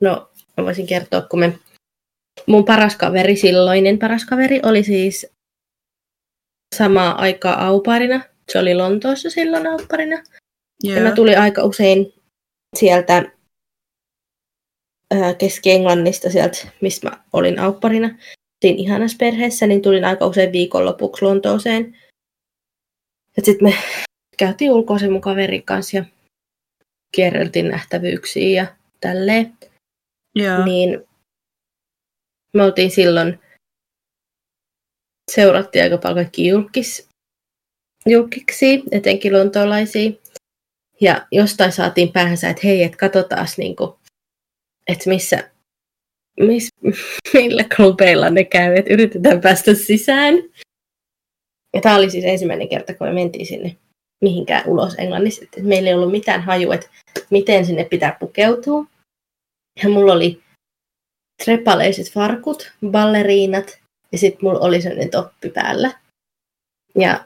no 0.00 0.30
mä 0.56 0.64
voisin 0.64 0.86
kertoa, 0.86 1.20
kun 1.20 1.40
me, 1.40 1.58
mun 2.46 2.64
paras 2.64 2.96
kaveri, 2.96 3.36
silloinen 3.36 3.98
paras 3.98 4.24
kaveri, 4.24 4.60
oli 4.62 4.84
siis 4.84 5.26
samaa 6.74 7.20
aikaa 7.20 7.66
auparina. 7.66 8.20
Se 8.52 8.58
oli 8.58 8.74
Lontoossa 8.74 9.30
silloin 9.30 9.66
auparina. 9.66 10.22
Yeah. 10.84 10.96
Ja 10.96 11.02
mä 11.02 11.14
tulin 11.14 11.38
aika 11.38 11.62
usein 11.64 12.12
sieltä 12.76 13.32
Keski-Englannista, 15.38 16.30
sieltä 16.30 16.58
mistä 16.80 17.10
mä 17.10 17.24
olin 17.32 17.58
aupparina, 17.58 18.18
siinä 18.60 18.78
ihanassa 18.78 19.16
perheessä, 19.20 19.66
niin 19.66 19.82
tulin 19.82 20.04
aika 20.04 20.26
usein 20.26 20.52
viikonlopuksi 20.52 21.24
Lontooseen. 21.24 21.96
Sitten 23.42 23.68
me 23.68 23.74
käytiin 24.38 24.72
ulkoa 24.72 24.98
sen 24.98 25.12
mun 25.12 25.20
kaverin 25.20 25.62
kanssa 25.62 25.96
ja 25.96 26.04
kierreltiin 27.14 27.68
nähtävyyksiä 27.68 28.62
ja 28.62 28.76
tälleen. 29.00 29.58
Yeah. 30.38 30.64
Niin 30.64 31.08
me 32.52 32.62
oltiin 32.62 32.90
silloin, 32.90 33.40
seurattiin 35.30 35.84
aika 35.84 35.98
paljon 35.98 36.16
kaikki 36.16 36.48
julkis, 36.48 37.08
julkiksi, 38.06 38.82
etenkin 38.90 39.32
lontoolaisia. 39.32 40.10
Ja 41.00 41.26
jostain 41.32 41.72
saatiin 41.72 42.12
päähänsä, 42.12 42.48
että 42.50 42.62
hei, 42.64 42.82
että 42.82 42.98
katsotaan 42.98 43.46
niin 43.56 43.76
kuin, 43.76 43.90
että 44.86 45.08
missä, 45.10 45.50
miss, 46.40 46.68
millä 47.34 47.64
klubeilla 47.76 48.30
ne 48.30 48.44
käy, 48.44 48.74
että 48.76 48.94
yritetään 48.94 49.40
päästä 49.40 49.74
sisään. 49.74 50.34
Ja 51.74 51.80
tämä 51.80 51.96
oli 51.96 52.10
siis 52.10 52.24
ensimmäinen 52.24 52.68
kerta, 52.68 52.94
kun 52.94 53.06
me 53.06 53.12
mentiin 53.12 53.46
sinne 53.46 53.76
mihinkään 54.20 54.62
ulos 54.66 54.94
Englannissa. 54.98 55.44
Että 55.44 55.62
meillä 55.62 55.88
ei 55.88 55.94
ollut 55.94 56.10
mitään 56.10 56.42
haju, 56.42 56.72
että 56.72 56.88
miten 57.30 57.66
sinne 57.66 57.84
pitää 57.84 58.16
pukeutua. 58.20 58.84
Ja 59.82 59.88
mulla 59.88 60.12
oli 60.12 60.42
trepaleiset 61.44 62.12
farkut, 62.12 62.72
balleriinat 62.90 63.78
ja 64.12 64.18
sitten 64.18 64.38
mulla 64.42 64.60
oli 64.60 64.82
sellainen 64.82 65.10
toppi 65.10 65.50
päällä. 65.50 66.00
Ja 66.94 67.24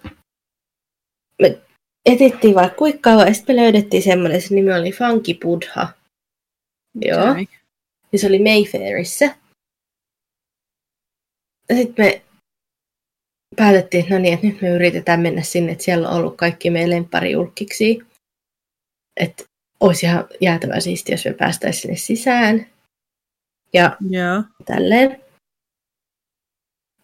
me 1.42 1.59
etittiin 2.07 2.55
vaikka 2.55 2.77
kuinka 2.77 2.98
kauan 3.03 3.29
ja 3.29 3.35
sitten 3.35 3.57
me 3.57 3.62
löydettiin 3.62 4.03
semmoinen, 4.03 4.42
se 4.42 4.55
nimi 4.55 4.72
oli 4.72 4.92
Funky 4.92 5.35
Buddha. 5.42 5.88
Joo. 6.94 7.31
Okay. 7.31 7.46
Ja 8.12 8.18
se 8.18 8.27
oli 8.27 8.38
Mayfairissa. 8.38 9.25
Ja 11.68 11.77
sitten 11.77 12.05
me 12.05 12.22
päätettiin, 13.57 14.03
että 14.03 14.14
no 14.14 14.20
niin, 14.20 14.35
että 14.35 14.46
nyt 14.46 14.61
me 14.61 14.68
yritetään 14.68 15.20
mennä 15.20 15.42
sinne, 15.42 15.72
että 15.72 15.85
siellä 15.85 16.09
on 16.09 16.16
ollut 16.16 16.37
kaikki 16.37 16.70
meidän 16.70 16.90
lempparijulkiksi. 16.90 17.98
Että 19.20 19.44
olisi 19.81 20.07
ihan 20.07 20.29
jäätävä 20.40 20.81
siistiä, 20.81 21.12
jos 21.12 21.25
me 21.25 21.35
päästäisiin 21.35 21.83
sinne 21.83 21.96
sisään. 21.96 22.66
Ja 23.72 23.96
yeah. 24.12 24.44
tälleen. 24.64 25.22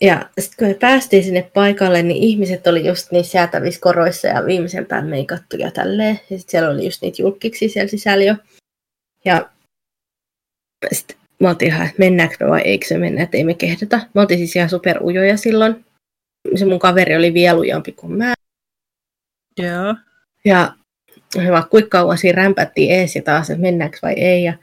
Ja 0.01 0.31
sitten 0.38 0.57
kun 0.59 0.68
me 0.68 0.75
päästiin 0.75 1.25
sinne 1.25 1.51
paikalle, 1.55 2.03
niin 2.03 2.23
ihmiset 2.23 2.66
oli 2.66 2.87
just 2.87 3.12
niissä 3.12 3.38
jäätävissä 3.38 3.81
koroissa 3.81 4.29
ja 4.29 4.47
viimeisen 4.47 4.87
pään 4.87 5.07
meikattu 5.07 5.57
ja 5.57 5.71
tälleen. 5.71 6.21
Ja 6.31 6.38
sitten 6.38 6.51
siellä 6.51 6.71
oli 6.71 6.85
just 6.85 7.03
niitä 7.03 7.23
julkiksi 7.23 7.68
siellä 7.68 7.88
sisällä 7.88 8.25
jo. 8.25 8.35
Ja 9.25 9.51
sitten 10.93 11.17
mä 11.41 11.49
oltiin 11.49 11.73
ihan, 11.73 11.87
että 11.87 11.99
mennäänkö 11.99 12.37
me 12.41 12.51
vai 12.51 12.61
eikö 12.61 12.87
se 12.87 12.99
mennä, 12.99 13.23
että 13.23 13.37
ei 13.37 13.45
me 13.45 13.55
kehdata. 13.55 14.01
Mä 14.14 14.21
oltiin 14.21 14.38
siis 14.38 14.57
ihan 14.57 14.71
superujoja 14.71 15.37
silloin. 15.37 15.85
Se 16.55 16.64
mun 16.64 16.79
kaveri 16.79 17.17
oli 17.17 17.35
vielä 17.35 17.59
ujampi 17.59 17.93
kuin 17.93 18.12
mä. 18.12 18.35
Joo. 19.59 19.95
Ja 20.45 20.75
vaikka 21.37 21.71
kuinka 21.71 21.88
kauan 21.88 22.19
siinä 22.19 22.43
rämpättiin 22.43 22.91
ees 22.91 23.17
ja 23.17 23.23
taas, 23.23 23.51
että 23.51 23.62
mennäänkö 23.62 23.99
vai 24.03 24.12
ei. 24.12 24.45
Ja 24.45 24.55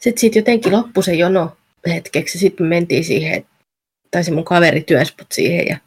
sitten 0.00 0.20
sit 0.20 0.34
jotenkin 0.34 0.72
loppui 0.72 1.04
se 1.04 1.14
jono 1.14 1.56
hetkeksi. 1.86 2.38
Sitten 2.38 2.66
me 2.66 2.68
mentiin 2.68 3.04
siihen, 3.04 3.46
tai 4.10 4.24
se 4.24 4.32
mun 4.32 4.44
kaveri 4.44 4.80
työspot 4.82 5.26
siihen. 5.32 5.66
Ja 5.66 5.78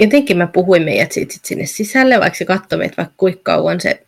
jotenkin 0.00 0.36
mä 0.36 0.46
puhuin 0.46 0.82
meidät 0.82 1.12
siitä 1.12 1.34
sit 1.34 1.44
sinne 1.44 1.66
sisälle, 1.66 2.20
vaikka 2.20 2.38
se 2.38 2.44
katsoi 2.44 2.78
meitä 2.78 2.96
vaikka 2.96 3.14
kuinka 3.16 3.40
kauan 3.42 3.80
se, 3.80 4.06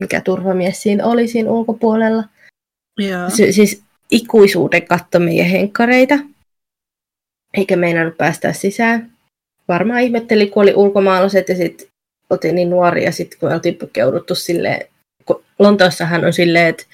mikä 0.00 0.20
turvamies 0.20 0.82
siinä 0.82 1.06
oli 1.06 1.28
siinä 1.28 1.50
ulkopuolella. 1.50 2.24
Joo. 2.98 3.30
Se, 3.30 3.52
siis 3.52 3.82
ikuisuuden 4.10 4.86
katto 4.86 5.18
meidän 5.18 5.46
henkkareita, 5.46 6.14
eikä 7.54 7.76
meinannut 7.76 8.16
päästä 8.16 8.52
sisään. 8.52 9.12
Varmaan 9.68 10.00
ihmetteli, 10.00 10.50
kun 10.50 10.62
oli 10.62 10.74
ulkomaalaiset 10.74 11.48
ja 11.48 11.56
sitten 11.56 11.88
oltiin 12.30 12.54
niin 12.54 12.70
nuoria, 12.70 13.12
sitten 13.12 13.38
kun 13.38 13.52
oltiin 13.52 13.76
pukeuduttu 13.76 14.34
silleen, 14.34 14.88
kun 15.26 15.44
Lontoossahan 15.58 16.24
on 16.24 16.32
silleen, 16.32 16.66
että, 16.66 16.84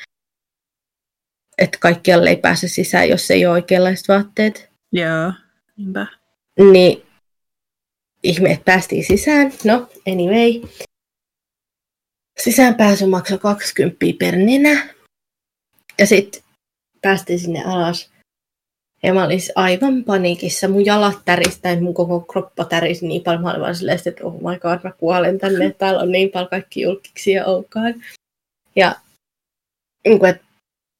että 1.59 1.79
kaikkialle 1.81 2.31
ei 2.31 2.37
pääse 2.37 2.69
sisään, 2.69 3.09
jos 3.09 3.31
ei 3.31 3.47
ole 3.47 3.53
oikeanlaiset 3.53 4.09
vaatteet. 4.09 4.71
Joo, 4.93 5.33
niinpä. 5.77 6.07
Niin 6.73 7.03
ihme, 8.23 8.51
että 8.51 8.65
päästiin 8.65 9.05
sisään. 9.05 9.53
No, 9.65 9.89
anyway. 10.09 10.69
Sisäänpääsy 12.41 13.07
maksoi 13.07 13.39
20 13.39 14.07
per 14.19 14.37
nenä. 14.37 14.95
Ja 15.99 16.07
sitten 16.07 16.43
päästiin 17.03 17.39
sinne 17.39 17.65
alas. 17.65 18.11
Ja 19.03 19.15
mä 19.15 19.25
olin 19.25 19.41
aivan 19.55 20.05
paniikissa. 20.05 20.69
Mun 20.69 20.85
jalat 20.85 21.19
täristä 21.25 21.69
ja 21.69 21.81
mun 21.81 21.95
koko 21.95 22.21
kroppa 22.21 22.65
tärisi 22.65 23.07
niin 23.07 23.23
paljon. 23.23 23.43
Mä 23.43 23.51
olin 23.51 23.61
vaan 23.61 23.77
silleen, 23.77 24.01
että 24.07 24.25
oh 24.25 24.35
my 24.35 24.59
god, 24.59 24.79
mä 24.85 24.93
kuolen 24.93 25.39
tänne. 25.39 25.71
Täällä 25.71 26.01
on 26.01 26.13
niin 26.13 26.31
paljon 26.31 26.51
kaikki 26.51 26.81
julkiksi 26.81 27.33
ja 27.33 27.47
oukaan. 27.47 27.95
Ja 28.77 28.97
niin 30.05 30.19
kuin, 30.19 30.31
että 30.31 30.45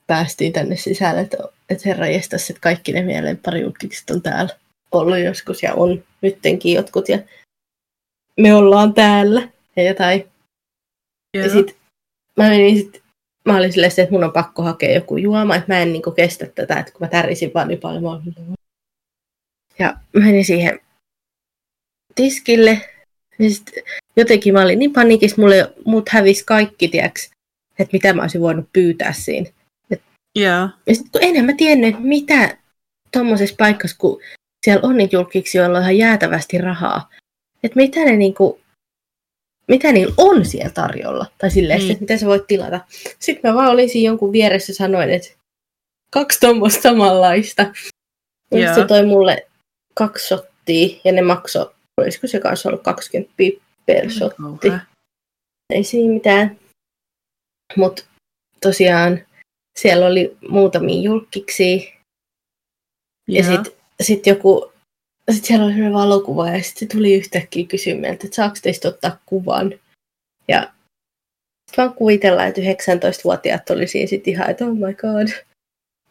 päästiin 0.07 0.53
tänne 0.53 0.77
sisälle, 0.77 1.21
että, 1.21 1.39
että 1.71 1.89
herra 1.89 2.07
jestas, 2.07 2.51
että 2.51 2.61
kaikki 2.61 2.93
ne 2.93 3.03
meidän 3.03 3.25
lempparijukkikset 3.25 4.11
on 4.11 4.23
täällä 4.23 4.57
ollut 4.93 5.19
joskus 5.19 5.63
ja 5.63 5.75
on 5.75 6.05
nyttenkin 6.21 6.75
jotkut. 6.75 7.09
Ja 7.09 7.19
me 8.37 8.55
ollaan 8.55 8.95
täällä 8.95 9.49
ja 9.77 9.83
jotain. 9.83 10.29
Joo. 11.35 11.45
Ja 11.45 11.53
sit 11.53 11.77
mä 12.37 12.49
menin 12.49 12.77
sit, 12.77 13.03
mä 13.45 13.57
olin 13.57 13.73
silleen, 13.73 13.93
että 13.99 14.13
mun 14.13 14.25
on 14.25 14.33
pakko 14.33 14.63
hakea 14.63 14.95
joku 14.95 15.17
juoma, 15.17 15.57
että 15.57 15.75
mä 15.75 15.81
en 15.81 15.93
niinku 15.93 16.11
kestä 16.11 16.47
tätä, 16.47 16.79
että 16.79 16.93
kun 16.93 17.01
mä 17.01 17.09
tärisin 17.09 17.51
vaan 17.55 17.69
niin 17.69 17.81
paljon. 17.81 18.03
Mä 18.03 18.55
ja 19.81 19.97
menin 20.13 20.45
siihen 20.45 20.81
tiskille. 22.15 22.81
Ja 23.39 23.51
sit 23.51 23.73
jotenkin 24.17 24.55
mä 24.55 24.63
olin 24.63 24.79
niin 24.79 24.93
panikissa, 24.93 25.43
mulle, 25.43 25.75
mut 25.85 26.09
hävisi 26.09 26.45
kaikki, 26.47 26.89
tiiäks, 26.89 27.31
että 27.79 27.93
mitä 27.93 28.13
mä 28.13 28.23
olisin 28.23 28.41
voinut 28.41 28.73
pyytää 28.73 29.13
siinä. 29.13 29.51
Joo. 30.37 30.69
Ja 30.87 30.95
sitten 30.95 31.11
kun 31.13 31.23
enhän 31.23 31.45
mä 31.45 31.53
tiennyt, 31.57 31.89
että 31.89 32.01
mitä 32.07 32.59
tuommoisessa 33.13 33.57
paikassa, 33.59 33.97
kun 33.99 34.21
siellä 34.65 34.89
on 34.89 34.97
niitä 34.97 35.17
julkiksi, 35.17 35.59
joilla 35.59 35.79
on 35.79 35.83
ihan 35.83 35.99
jäätävästi 35.99 36.59
rahaa, 36.59 37.11
että 37.63 37.77
mitä 37.77 38.01
ne 38.01 38.17
niinku, 38.17 38.60
mitä 39.71 39.93
niillä 39.93 40.15
on 40.17 40.45
siellä 40.45 40.71
tarjolla, 40.71 41.27
tai 41.39 41.51
silleen, 41.51 41.79
Niin. 41.79 41.91
että 41.93 42.01
mitä 42.01 42.17
sä 42.17 42.27
voit 42.27 42.47
tilata. 42.47 42.81
Sitten 43.19 43.51
mä 43.51 43.57
vaan 43.57 43.71
olin 43.71 43.89
siinä 43.89 44.11
jonkun 44.11 44.33
vieressä 44.33 44.71
ja 44.71 44.75
sanoin, 44.75 45.11
että 45.11 45.29
kaksi 46.13 46.41
tuommoista 46.41 46.83
samanlaista. 46.83 47.73
Ja 48.51 48.75
se 48.75 48.85
toi 48.85 49.07
mulle 49.07 49.47
kaksi 49.95 50.27
shottia, 50.29 51.01
ja 51.05 51.13
ne 51.13 51.23
maksoi, 51.23 51.71
olisiko 51.97 52.27
se 52.27 52.41
kanssa 52.41 52.69
ollut 52.69 52.83
20 52.83 53.33
per 53.87 54.11
shot. 54.11 54.35
Kauhea. 54.35 54.81
Ei 55.71 55.85
siinä 55.85 56.13
mitään. 56.15 56.59
Mutta 57.77 58.05
tosiaan 58.61 59.21
siellä 59.79 60.07
oli 60.07 60.37
muutamia 60.49 61.03
julkkiksi. 61.03 61.93
Ja 63.29 63.45
Joo. 63.45 63.53
sitten 63.53 63.73
sit 64.03 64.27
joku, 64.27 64.70
sit 65.33 65.45
siellä 65.45 65.65
oli 65.65 65.73
sellainen 65.73 65.99
valokuva 65.99 66.49
ja 66.51 66.63
sitten 66.63 66.89
se 66.89 66.97
tuli 66.97 67.15
yhtäkkiä 67.15 67.67
kysymään, 67.67 68.15
että 68.15 68.27
saako 68.31 68.57
teistä 68.63 68.89
ottaa 68.89 69.19
kuvan. 69.27 69.75
Ja 70.49 70.73
vaan 71.77 71.95
kuvitellaan, 71.95 72.49
että 72.49 72.61
19-vuotiaat 72.61 73.71
oli 73.71 73.87
siinä 73.87 74.07
sitten 74.07 74.33
ihan, 74.33 74.51
että 74.51 74.65
oh 74.65 74.75
my 74.75 74.95
god. 74.95 75.29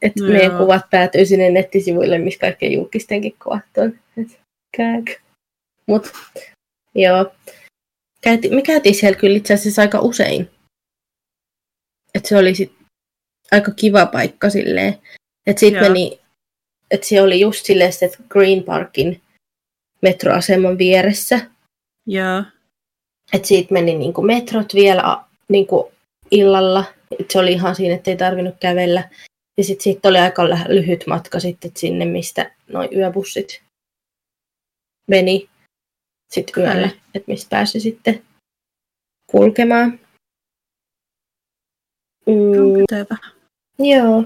Että 0.02 0.24
Joo. 0.24 0.30
meidän 0.32 0.58
kuvat 0.58 0.90
päätyy 0.90 1.26
sinne 1.26 1.50
nettisivuille, 1.50 2.18
missä 2.18 2.40
kaikkien 2.40 2.72
julkistenkin 2.72 3.36
kuvat 3.44 3.78
on. 3.78 4.00
Et 4.18 4.40
kääk. 4.78 5.06
Mut 5.88 6.12
joo. 6.96 7.32
Käyti, 8.22 8.50
me 8.50 8.62
käytiin 8.62 8.96
siellä 8.96 9.20
kyllä 9.20 9.38
itse 9.38 9.54
asiassa 9.54 9.82
aika 9.82 10.00
usein. 10.00 10.50
Et 12.16 12.26
se 12.26 12.38
oli 12.38 12.56
sit 12.56 12.74
aika 13.52 13.72
kiva 13.72 14.06
paikka 14.06 14.50
silleen. 14.50 14.98
Että 15.48 15.66
Joo. 15.66 15.82
meni, 15.82 16.20
että 16.92 17.08
se 17.08 17.22
oli 17.22 17.40
just 17.40 17.66
silleen, 17.66 17.92
että 18.02 18.24
Green 18.30 18.64
Parkin 18.64 19.22
metroaseman 20.02 20.78
vieressä. 20.78 21.40
Joo. 22.08 22.44
Että 23.34 23.48
siitä 23.48 23.74
meni 23.74 23.98
niinku 23.98 24.22
metrot 24.22 24.74
vielä 24.74 25.02
a- 25.04 25.26
niinku 25.50 25.92
illalla. 26.32 26.84
Et 27.20 27.32
se 27.32 27.40
oli 27.40 27.52
ihan 27.52 27.76
siinä, 27.76 27.96
että 27.96 28.12
ei 28.12 28.18
tarvinnut 28.18 28.56
kävellä. 28.60 29.10
Ja 29.58 29.64
sitten 29.64 29.84
siitä 29.84 30.10
oli 30.10 30.18
aika 30.18 30.46
lyhyt 30.68 31.08
matka 31.08 31.40
sitten 31.40 31.72
sinne, 31.78 32.06
mistä 32.06 32.52
noin 32.68 32.90
yöbussit 32.96 33.64
meni 35.08 35.50
sitten 36.32 36.64
yöllä, 36.64 36.90
että 37.16 37.32
mistä 37.32 37.50
pääsi 37.50 37.80
sitten 37.80 38.24
kulkemaan. 39.32 40.00
Mm. 42.26 42.86
Joo. 43.80 44.24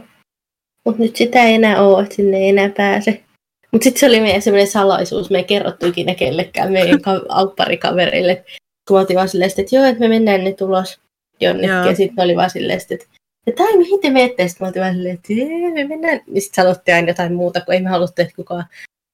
Mutta 0.85 1.01
nyt 1.01 1.15
sitä 1.15 1.43
ei 1.43 1.53
enää 1.53 1.81
ole, 1.83 2.03
että 2.03 2.15
sinne 2.15 2.37
ei 2.37 2.49
enää 2.49 2.69
pääse. 2.77 3.23
Mutta 3.71 3.83
sitten 3.83 3.99
se 3.99 4.05
oli 4.05 4.19
meidän 4.21 4.41
semmoinen 4.41 4.67
salaisuus. 4.71 5.29
Me 5.29 5.37
ei 5.37 5.43
kerrottu 5.43 5.85
ikinä 5.87 6.15
kellekään 6.15 6.71
meidän 6.71 7.01
ka- 7.01 7.25
aupparikavereille. 7.39 8.43
Kun 8.87 8.99
oltiin 8.99 9.17
vaan 9.17 9.29
silleen, 9.29 9.51
että 9.57 9.75
joo, 9.75 9.85
että 9.85 9.99
me 9.99 10.07
mennään 10.07 10.43
nyt 10.43 10.61
ulos 10.61 10.99
jonnekin. 11.39 11.69
Joo. 11.69 11.85
Ja 11.85 11.95
sitten 11.95 12.23
oli 12.25 12.35
vaan 12.35 12.49
silleen, 12.49 12.79
että 12.91 13.05
että 13.47 13.63
ai, 13.63 13.77
mihin 13.77 13.99
te 14.01 14.09
menette? 14.09 14.47
Sitten 14.47 14.65
me 14.65 14.67
oltiin 14.67 14.83
vaan 14.83 14.93
silleen, 14.95 15.15
että 15.15 15.33
"Jee, 15.33 15.71
me 15.73 15.83
mennään. 15.87 16.21
Ja 16.27 16.41
sitten 16.41 16.63
sanottiin 16.63 16.95
aina 16.95 17.07
jotain 17.07 17.33
muuta, 17.33 17.61
kun 17.61 17.73
ei 17.73 17.81
me 17.81 17.89
haluttu, 17.89 18.21
että 18.21 18.35
kukaan 18.35 18.65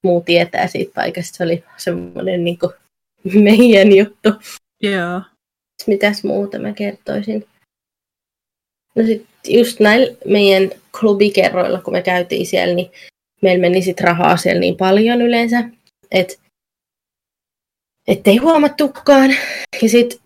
muu 0.02 0.20
tietää 0.20 0.66
siitä 0.66 0.92
paikasta. 0.94 1.36
Se 1.36 1.44
oli 1.44 1.64
semmoinen 1.76 2.44
niin 2.44 2.58
kuin, 2.58 2.72
meidän 3.44 3.92
juttu. 3.96 4.28
Joo. 4.82 5.20
Mitäs 5.86 6.24
muuta 6.24 6.58
mä 6.58 6.72
kertoisin? 6.72 7.46
No 8.94 9.06
sit 9.06 9.26
just 9.48 9.80
näillä 9.80 10.16
meidän 10.26 10.70
klubikerroilla, 11.00 11.80
kun 11.80 11.92
me 11.92 12.02
käytiin 12.02 12.46
siellä, 12.46 12.74
niin 12.74 12.90
meillä 13.42 13.60
meni 13.60 13.82
sit 13.82 14.00
rahaa 14.00 14.36
siellä 14.36 14.60
niin 14.60 14.76
paljon 14.76 15.22
yleensä, 15.22 15.64
että 16.10 16.34
ettei 18.08 18.36
huomattukaan. 18.36 19.30
Ja 19.82 19.88
sitten 19.88 20.18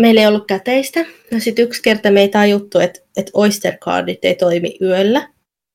meillä 0.00 0.20
ei 0.20 0.26
ollut 0.26 0.46
käteistä. 0.46 1.04
No 1.30 1.40
sitten 1.40 1.64
yksi 1.64 1.82
kerta 1.82 2.10
me 2.10 2.20
ei 2.20 2.28
tajuttu, 2.28 2.78
että, 2.78 3.00
että 3.16 3.30
Oyster 3.34 3.76
Cardit 3.76 4.24
ei 4.24 4.34
toimi 4.34 4.76
yöllä. 4.80 5.28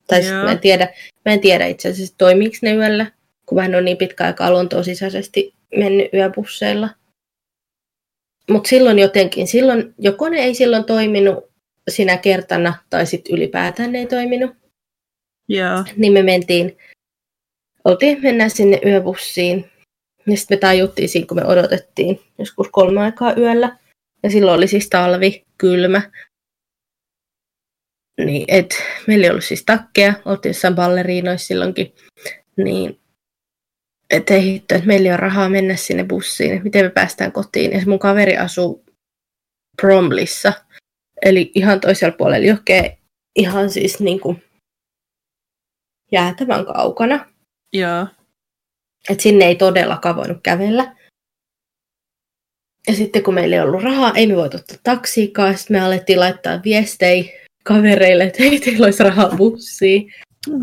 Tai 0.07 0.27
Joo. 0.27 0.43
mä 0.43 0.51
en 0.51 0.59
tiedä, 0.59 0.93
mä 1.25 1.33
en 1.33 1.39
tiedä 1.39 1.65
itse 1.65 1.89
asiassa, 1.89 2.15
toimiiko 2.17 2.55
ne 2.61 2.73
yöllä, 2.73 3.11
kun 3.45 3.55
mä 3.57 3.65
en 3.65 3.75
ole 3.75 3.81
niin 3.81 3.97
pitkä 3.97 4.25
aikaa 4.25 4.53
Lontoon 4.53 4.83
sisäisesti 4.83 5.53
mennyt 5.75 6.13
yöbusseilla. 6.13 6.89
Mutta 8.49 8.69
silloin 8.69 8.99
jotenkin, 8.99 9.47
silloin, 9.47 9.93
joko 9.99 10.29
ne 10.29 10.37
ei 10.37 10.55
silloin 10.55 10.83
toiminut 10.83 11.46
sinä 11.89 12.17
kertana, 12.17 12.73
tai 12.89 13.05
sitten 13.05 13.35
ylipäätään 13.35 13.91
ne 13.91 13.99
ei 13.99 14.07
toiminut, 14.07 14.51
Joo. 15.49 15.83
niin 15.97 16.13
me 16.13 16.23
mentiin, 16.23 16.77
oltiin 17.83 18.21
mennä 18.21 18.49
sinne 18.49 18.79
yöbussiin, 18.85 19.71
ja 20.27 20.37
sitten 20.37 20.57
me 20.57 20.59
tajuttiin 20.59 21.09
siinä, 21.09 21.27
kun 21.27 21.37
me 21.37 21.45
odotettiin 21.45 22.19
joskus 22.37 22.67
kolme 22.71 23.01
aikaa 23.01 23.33
yöllä, 23.37 23.77
ja 24.23 24.29
silloin 24.29 24.57
oli 24.57 24.67
siis 24.67 24.89
talvi, 24.89 25.45
kylmä, 25.57 26.01
niin 28.25 28.45
et, 28.47 28.75
meillä 29.07 29.23
ei 29.23 29.29
ollut 29.29 29.43
siis 29.43 29.65
takkeja, 29.65 30.13
oltiin 30.25 30.49
jossain 30.49 30.75
balleriinoissa 30.75 31.47
silloinkin, 31.47 31.95
niin 32.57 32.99
että 34.09 34.33
ei 34.33 34.43
hitto, 34.43 34.75
että 34.75 34.87
meillä 34.87 35.05
ei 35.05 35.11
ole 35.11 35.17
rahaa 35.17 35.49
mennä 35.49 35.75
sinne 35.75 36.03
bussiin, 36.03 36.51
että 36.51 36.63
miten 36.63 36.85
me 36.85 36.89
päästään 36.89 37.31
kotiin. 37.31 37.71
Ja 37.71 37.81
mun 37.85 37.99
kaveri 37.99 38.37
asuu 38.37 38.85
Bromlissa, 39.81 40.53
eli 41.25 41.51
ihan 41.55 41.79
toisella 41.79 42.17
puolella 42.17 42.47
jokea, 42.47 42.97
ihan 43.35 43.69
siis 43.69 43.99
niin 43.99 44.19
kuin 44.19 44.43
jäätävän 46.11 46.65
kaukana. 46.65 47.25
Joo. 47.73 48.07
Että 49.09 49.23
sinne 49.23 49.45
ei 49.45 49.55
todellakaan 49.55 50.15
voinut 50.15 50.37
kävellä. 50.43 50.95
Ja 52.87 52.95
sitten 52.95 53.23
kun 53.23 53.33
meillä 53.33 53.55
ei 53.55 53.61
ollut 53.61 53.83
rahaa, 53.83 54.13
ei 54.15 54.27
me 54.27 54.35
voitu 54.35 54.57
ottaa 54.57 54.77
taksiikaan. 54.83 55.57
Sitten 55.57 55.77
me 55.77 55.81
alettiin 55.81 56.19
laittaa 56.19 56.61
viestejä 56.63 57.23
kavereille, 57.63 58.23
että 58.23 58.43
hei, 58.43 58.59
teillä 58.59 58.85
olisi 58.85 59.03
rahaa 59.03 59.35
bussiin. 59.37 60.13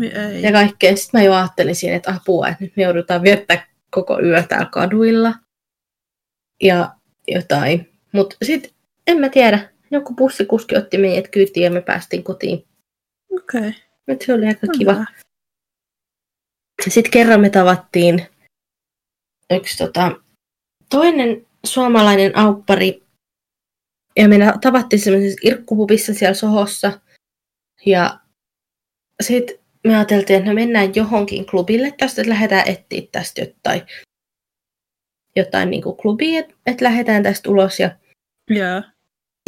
Ei. 0.01 0.41
Ja 0.41 0.51
kaikkea. 0.51 0.95
Sitten 0.95 1.19
mä 1.19 1.25
jo 1.25 1.33
ajattelin 1.33 1.75
siinä, 1.75 1.95
että 1.95 2.13
apua, 2.13 2.47
että 2.47 2.63
nyt 2.63 2.73
me 2.77 2.83
joudutaan 2.83 3.23
viettää 3.23 3.67
koko 3.91 4.21
yö 4.21 4.43
täällä 4.43 4.69
kaduilla. 4.71 5.33
Ja 6.63 6.95
jotain. 7.27 7.93
Mutta 8.11 8.35
sitten 8.43 8.71
en 9.07 9.17
mä 9.17 9.29
tiedä. 9.29 9.74
Joku 9.95 10.13
bussikuski 10.13 10.77
otti 10.77 10.97
meidät 10.97 11.27
kyytiin 11.27 11.63
ja 11.63 11.71
me 11.71 11.81
päästiin 11.81 12.23
kotiin. 12.23 12.65
Okei. 13.31 13.59
Okay. 13.59 13.71
Et 14.07 14.21
se 14.21 14.33
oli 14.33 14.45
aika 14.45 14.67
kiva. 14.77 15.05
Sitten 16.87 17.11
kerran 17.11 17.41
me 17.41 17.49
tavattiin 17.49 18.25
yksi 19.49 19.77
tota, 19.77 20.11
toinen 20.89 21.47
suomalainen 21.65 22.37
auppari. 22.37 23.03
Ja 24.15 24.27
me 24.27 24.37
tavattiin 24.61 24.99
semmoisessa 24.99 25.39
irkkupubissa 25.43 26.13
siellä 26.13 26.33
Sohossa. 26.33 26.99
Ja 27.85 28.19
sitten 29.23 29.55
me 29.87 29.95
ajateltiin, 29.95 30.37
että 30.37 30.49
no 30.49 30.55
mennään 30.55 30.95
johonkin 30.95 31.45
klubille 31.45 31.91
tästä, 31.97 32.21
että 32.21 32.29
lähdetään 32.29 32.67
etsiä 32.67 33.07
tästä 33.11 33.41
jotain, 33.41 33.81
jotain 35.35 35.69
niin 35.69 35.83
kuin 35.83 35.97
klubia, 35.97 36.39
että, 36.39 36.53
että 36.65 36.85
lähdetään 36.85 37.23
tästä 37.23 37.49
ulos. 37.49 37.79
Ja 37.79 37.97
Joo. 38.49 38.81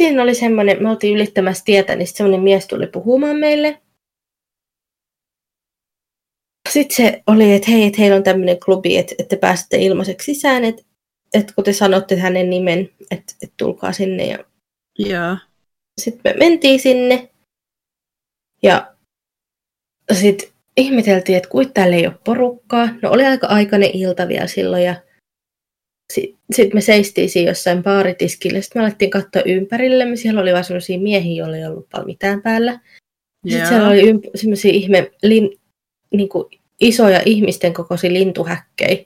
Siinä 0.02 0.22
oli 0.22 0.34
semmoinen, 0.34 0.82
me 0.82 0.90
oltiin 0.90 1.14
ylittämässä 1.14 1.64
tietä, 1.64 1.96
niin 1.96 2.08
semmoinen 2.08 2.40
mies 2.40 2.66
tuli 2.66 2.86
puhumaan 2.86 3.36
meille. 3.36 3.82
Sitten 6.68 6.96
se 6.96 7.22
oli, 7.26 7.52
että 7.52 7.70
hei, 7.70 7.84
että 7.84 8.00
heillä 8.00 8.16
on 8.16 8.22
tämmöinen 8.22 8.60
klubi, 8.64 8.96
että, 8.96 9.14
että 9.18 9.36
te 9.36 9.40
pääsette 9.40 9.76
ilmaiseksi 9.76 10.34
sisään, 10.34 10.64
että, 10.64 10.82
että 11.34 11.52
kun 11.54 11.64
te 11.64 11.72
sanotte 11.72 12.16
hänen 12.16 12.50
nimen, 12.50 12.90
että, 13.10 13.34
että 13.42 13.54
tulkaa 13.56 13.92
sinne. 13.92 14.26
Ja 14.26 14.38
Joo. 14.98 15.36
sitten 16.00 16.20
me 16.24 16.38
mentiin 16.38 16.80
sinne 16.80 17.30
ja 18.62 18.94
sitten 20.12 20.48
ihmeteltiin, 20.76 21.36
että 21.36 21.48
kuit 21.48 21.74
täällä 21.74 21.96
ei 21.96 22.06
ole 22.06 22.18
porukkaa. 22.24 22.88
No 23.02 23.10
oli 23.10 23.26
aika 23.26 23.46
aikainen 23.46 23.90
ilta 23.92 24.28
vielä 24.28 24.46
silloin 24.46 24.84
ja 24.84 24.94
sitten 26.12 26.38
sit 26.52 26.74
me 26.74 26.80
seistiin 26.80 27.30
siinä 27.30 27.50
jossain 27.50 27.82
baaritiskillä. 27.82 28.60
Sitten 28.60 28.82
me 28.82 28.86
alettiin 28.86 29.10
katsoa 29.10 29.42
ympärillemme. 29.46 30.16
Siellä 30.16 30.40
oli 30.40 30.52
vaan 30.52 30.64
sellaisia 30.64 30.98
miehiä, 30.98 31.42
joilla 31.42 31.56
ei 31.56 31.66
ollut 31.66 31.88
paljon 31.92 32.06
mitään 32.06 32.42
päällä. 32.42 32.80
Sitten 33.42 33.60
Joo. 33.60 33.68
siellä 33.68 33.88
oli 33.88 34.12
ymp- 34.12 34.30
semmoisia 34.34 34.72
ihme, 34.72 35.10
lin, 35.22 35.60
niin 36.14 36.28
kuin 36.28 36.44
isoja 36.80 37.22
ihmisten 37.24 37.74
kokoisia 37.74 38.12
lintuhäkkejä 38.12 39.04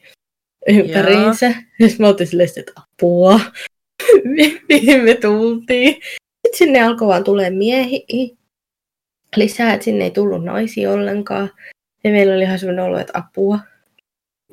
ympäriinsä. 0.69 1.47
Ja 1.79 1.89
sitten 1.89 2.05
me 2.05 2.09
oltiin 2.09 2.27
silleen, 2.27 2.49
että 2.57 2.73
apua, 2.77 3.41
Mi- 4.37 4.61
mihin 4.69 5.05
me 5.05 5.15
tultiin. 5.15 5.95
Sitten 6.47 6.59
sinne 6.59 6.83
alkoi 6.83 7.09
vaan 7.09 7.25
tulee 7.25 7.51
miehiä 7.51 8.37
lisää, 9.37 9.75
että 9.75 9.85
sinne 9.85 10.05
ei 10.05 10.11
tullut 10.11 10.45
naisia 10.45 10.93
ollenkaan. 10.93 11.51
Ja 12.05 12.11
meillä 12.11 12.35
oli 12.35 12.43
ihan 12.43 12.59
semmoinen 12.59 12.85
olo, 12.85 12.99
että 12.99 13.19
apua. 13.19 13.59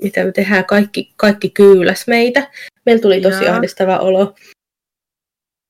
Mitä 0.04 0.26
me 0.26 0.32
tehdään, 0.32 0.66
kaikki, 0.66 1.14
kaikki 1.16 1.50
kyyläs 1.50 2.08
meitä. 2.08 2.52
Meillä 2.86 3.02
tuli 3.02 3.22
tosi 3.22 3.44
Joo. 3.44 3.54
ahdistava 3.54 3.98
olo. 3.98 4.36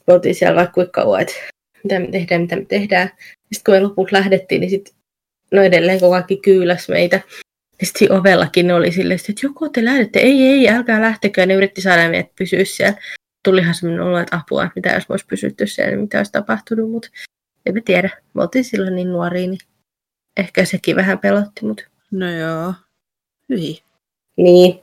Me 0.07 0.13
oltiin 0.13 0.35
siellä 0.35 0.55
vaikka 0.55 0.73
kuinka 0.73 1.01
kauan, 1.01 1.21
että 1.21 1.33
mitä 1.83 1.99
me 1.99 2.07
tehdään, 2.07 2.41
mitä 2.41 2.55
me 2.55 2.65
tehdään. 2.65 3.09
Sitten 3.53 3.63
kun 3.65 3.73
me 3.73 3.79
lopulta 3.79 4.15
lähdettiin, 4.15 4.61
niin 4.61 4.69
sitten 4.69 4.93
no 5.51 5.61
edelleen 5.61 5.99
kun 5.99 6.11
kaikki 6.11 6.37
kyyläs 6.37 6.89
meitä. 6.89 7.21
Ja 7.79 7.85
sitten 7.85 7.99
siinä 7.99 8.15
ovellakin 8.15 8.67
ne 8.67 8.73
oli 8.73 8.91
silleen, 8.91 9.19
että 9.29 9.45
joko 9.47 9.69
te 9.69 9.85
lähdette, 9.85 10.19
ei, 10.19 10.41
ei, 10.41 10.69
älkää 10.69 11.01
lähtekö. 11.01 11.41
Ja 11.41 11.47
ne 11.47 11.53
yritti 11.53 11.81
saada 11.81 12.09
meidät 12.09 12.35
pysyä 12.35 12.65
siellä. 12.65 13.01
Tulihan 13.43 13.75
semmoinen 13.75 14.05
olo, 14.05 14.19
että 14.19 14.35
apua, 14.35 14.63
että 14.63 14.73
mitä 14.75 14.89
jos 14.89 15.09
me 15.09 15.13
olisi 15.13 15.25
pysytty 15.25 15.67
siellä, 15.67 15.91
niin 15.91 16.01
mitä 16.01 16.17
olisi 16.17 16.31
tapahtunut, 16.31 16.91
mutta 16.91 17.09
en 17.65 17.73
mä 17.73 17.81
tiedä. 17.85 18.09
Me 18.33 18.41
oltiin 18.41 18.63
silloin 18.63 18.95
niin 18.95 19.09
nuoria, 19.09 19.47
niin 19.47 19.59
ehkä 20.37 20.65
sekin 20.65 20.95
vähän 20.95 21.19
pelotti, 21.19 21.65
mutta 21.65 21.83
No 22.11 22.31
joo. 22.31 22.73
Hyi. 23.49 23.79
Niin. 24.43 24.79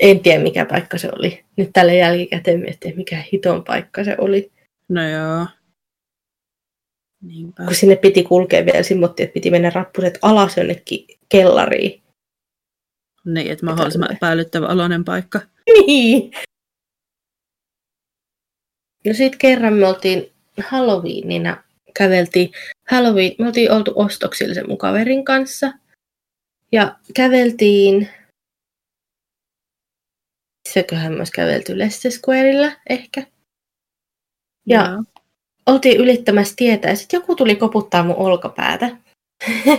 En 0.00 0.20
tiedä, 0.20 0.42
mikä 0.42 0.64
paikka 0.64 0.98
se 0.98 1.10
oli. 1.18 1.44
Nyt 1.56 1.70
tällä 1.72 1.92
jälkikäteen 1.92 2.60
miettii, 2.60 2.94
mikä 2.94 3.22
hiton 3.32 3.64
paikka 3.64 4.04
se 4.04 4.16
oli. 4.18 4.52
No 4.88 5.08
joo. 5.08 5.46
Niinpä. 7.22 7.64
Kun 7.64 7.74
sinne 7.74 7.96
piti 7.96 8.22
kulkea 8.22 8.66
vielä, 8.66 8.82
simmottiin, 8.82 9.24
että 9.24 9.34
piti 9.34 9.50
mennä 9.50 9.70
rappuset 9.70 10.18
alas 10.22 10.56
jonnekin 10.56 11.06
kellariin. 11.28 12.02
Niin, 13.24 13.52
että 13.52 13.66
mahdollisimman 13.66 14.12
epäilyttävä 14.12 14.66
oloinen 14.66 15.04
paikka. 15.04 15.40
Niin. 15.66 16.30
No 19.06 19.14
sitten 19.14 19.38
kerran 19.38 19.72
me 19.72 19.86
oltiin 19.86 20.32
Halloweenina, 20.68 21.64
käveltiin 21.94 22.50
Halloween, 22.90 23.32
me 23.38 23.46
oltiin 23.46 23.72
oltu 23.72 23.92
ostoksilla 23.94 24.54
sen 24.54 24.68
mun 24.68 24.78
kaverin 24.78 25.24
kanssa. 25.24 25.72
Ja 26.72 26.98
käveltiin, 27.14 28.08
sököhän 30.72 31.12
myös 31.12 31.30
kävelty 31.30 31.78
Leicester 31.78 32.12
Squarella 32.12 32.72
ehkä. 32.90 33.22
Ja 34.66 34.88
Joo. 34.90 35.04
oltiin 35.66 36.00
ylittämässä 36.00 36.54
tietä 36.56 36.88
ja 36.88 36.96
sitten 36.96 37.18
joku 37.18 37.36
tuli 37.36 37.56
koputtaa 37.56 38.02
mun 38.02 38.16
olkapäätä. 38.16 38.96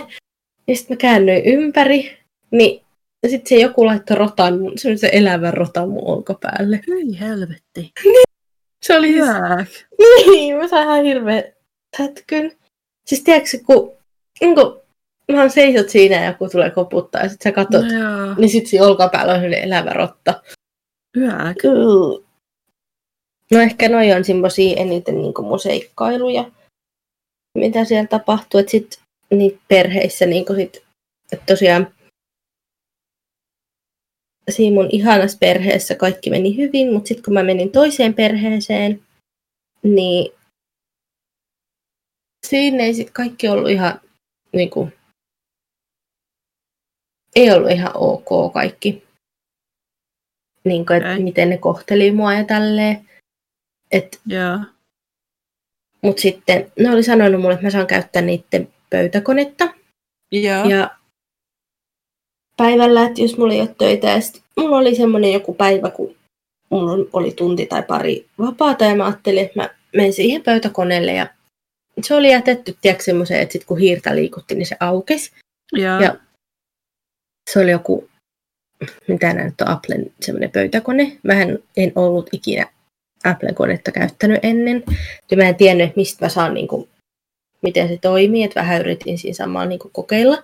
ja 0.68 0.76
sitten 0.76 0.96
mä 0.96 0.96
käännyin 0.96 1.44
ympäri, 1.44 2.18
niin 2.50 2.84
sitten 3.28 3.48
se 3.48 3.62
joku 3.62 3.86
laittoi 3.86 4.16
rotan, 4.16 4.54
semmoisen 4.76 5.10
elävän 5.12 5.54
rotan 5.54 5.88
mun 5.88 6.08
olkapäälle. 6.08 6.80
Hyi 6.86 7.20
helvetti. 7.20 7.92
Se 8.86 8.96
oli 8.96 9.06
siis, 9.06 9.26
Jääk. 9.26 9.68
niin, 10.30 10.56
mä 10.56 10.68
sain 10.68 10.84
ihan 10.84 11.04
hirveän 11.04 11.42
sätkyn. 11.96 12.52
Siis 13.06 13.22
tiedätkö, 13.22 13.58
kun, 13.66 13.92
niin 14.40 14.54
kun 14.54 14.80
vaan 15.32 15.50
seisot 15.50 15.88
siinä 15.88 16.16
ja 16.16 16.26
joku 16.26 16.48
tulee 16.48 16.70
koputtaa 16.70 17.22
ja 17.22 17.28
sit 17.28 17.42
sä 17.42 17.52
katsot, 17.52 17.82
No 17.82 17.98
joo. 17.98 18.34
niin 18.34 18.50
sit 18.50 18.66
siinä 18.66 18.86
olkapäällä 18.86 19.32
on 19.32 19.40
sellainen 19.40 19.64
elävä 19.64 19.90
rotta. 19.90 20.42
Kyllä. 21.12 21.54
No 23.50 23.60
ehkä 23.60 23.88
noi 23.88 24.12
on 24.12 24.24
semmosia 24.24 24.76
eniten 24.76 25.14
niin 25.14 25.34
mun 25.42 25.60
seikkailuja, 25.60 26.50
mitä 27.58 27.84
siellä 27.84 28.06
tapahtuu. 28.06 28.60
Että 28.60 28.70
sit 28.70 29.02
niin 29.30 29.60
perheissä 29.68 30.26
niin 30.26 30.44
sit, 30.56 30.84
että 31.32 31.46
tosiaan 31.46 31.94
siinä 34.50 34.74
mun 34.74 34.88
ihanassa 34.92 35.38
perheessä 35.38 35.94
kaikki 35.94 36.30
meni 36.30 36.56
hyvin, 36.56 36.92
mutta 36.92 37.08
sitten 37.08 37.24
kun 37.24 37.34
mä 37.34 37.42
menin 37.42 37.72
toiseen 37.72 38.14
perheeseen, 38.14 39.02
niin 39.82 40.32
siinä 42.46 42.84
ei 42.84 42.94
sitten 42.94 43.12
kaikki 43.12 43.48
ollut 43.48 43.70
ihan 43.70 44.00
niin 44.52 44.70
kuin, 44.70 44.92
ei 47.36 47.50
ollut 47.50 47.70
ihan 47.70 47.92
ok 47.94 48.52
kaikki. 48.52 49.09
Niin 50.64 50.86
kuin, 50.86 50.96
että 50.96 51.10
Okei. 51.10 51.22
miten 51.22 51.50
ne 51.50 51.58
kohteli 51.58 52.12
mua 52.12 52.34
ja 52.34 52.44
tälleen. 52.44 53.08
Et, 53.92 54.20
Joo. 54.26 54.58
mut 56.02 56.18
sitten 56.18 56.72
ne 56.78 56.90
oli 56.90 57.02
sanonut 57.02 57.40
mulle, 57.40 57.54
että 57.54 57.66
mä 57.66 57.70
saan 57.70 57.86
käyttää 57.86 58.22
niiden 58.22 58.68
pöytäkonetta. 58.90 59.74
Joo. 60.32 60.64
Ja 60.64 60.90
päivällä, 62.56 63.06
että 63.06 63.20
jos 63.20 63.36
mulla 63.36 63.52
ei 63.52 63.60
ole 63.60 63.74
töitä, 63.78 64.06
ja 64.06 64.20
sit 64.20 64.42
mulla 64.56 64.76
oli 64.76 64.94
semmoinen 64.94 65.32
joku 65.32 65.54
päivä, 65.54 65.90
kun 65.90 66.16
mulla 66.70 67.08
oli 67.12 67.32
tunti 67.32 67.66
tai 67.66 67.82
pari 67.82 68.26
vapaata, 68.38 68.84
ja 68.84 68.94
mä 68.96 69.06
ajattelin, 69.06 69.44
että 69.44 69.60
mä 69.60 69.70
menen 69.96 70.12
siihen 70.12 70.42
pöytäkoneelle, 70.42 71.12
ja 71.12 71.26
se 72.02 72.14
oli 72.14 72.30
jätetty, 72.30 72.76
tiedätkö, 72.80 73.04
semmoiseen, 73.04 73.40
että 73.40 73.52
sit 73.52 73.64
kun 73.64 73.78
hiirtä 73.78 74.16
liikutti, 74.16 74.54
niin 74.54 74.66
se 74.66 74.76
aukesi. 74.80 75.32
Joo. 75.72 76.00
Ja 76.00 76.16
se 77.50 77.60
oli 77.60 77.70
joku, 77.70 78.08
mitä 79.08 79.32
nämä 79.32 79.44
nyt 79.44 79.60
on, 79.60 79.68
Applen 79.68 80.12
semmoinen 80.20 80.50
pöytäkone. 80.50 81.18
Mä 81.22 81.32
en, 81.76 81.92
ollut 81.96 82.28
ikinä 82.32 82.66
Applen 83.24 83.54
konetta 83.54 83.92
käyttänyt 83.92 84.38
ennen. 84.42 84.84
Ja 85.30 85.36
mä 85.36 85.44
en 85.44 85.54
tiennyt, 85.54 85.96
mistä 85.96 86.24
mä 86.24 86.28
saan, 86.28 86.54
niin 86.54 86.68
kuin, 86.68 86.88
miten 87.62 87.88
se 87.88 87.98
toimii. 88.02 88.44
Että 88.44 88.60
vähän 88.60 88.80
yritin 88.80 89.18
siinä 89.18 89.34
samalla 89.34 89.66
niin 89.66 89.78
kuin, 89.78 89.92
kokeilla. 89.92 90.42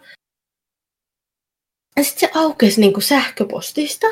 Ja 1.97 2.05
sitten 2.05 2.21
se 2.21 2.39
aukesi 2.39 2.81
niin 2.81 2.93
kuin, 2.93 3.03
sähköpostista. 3.03 4.07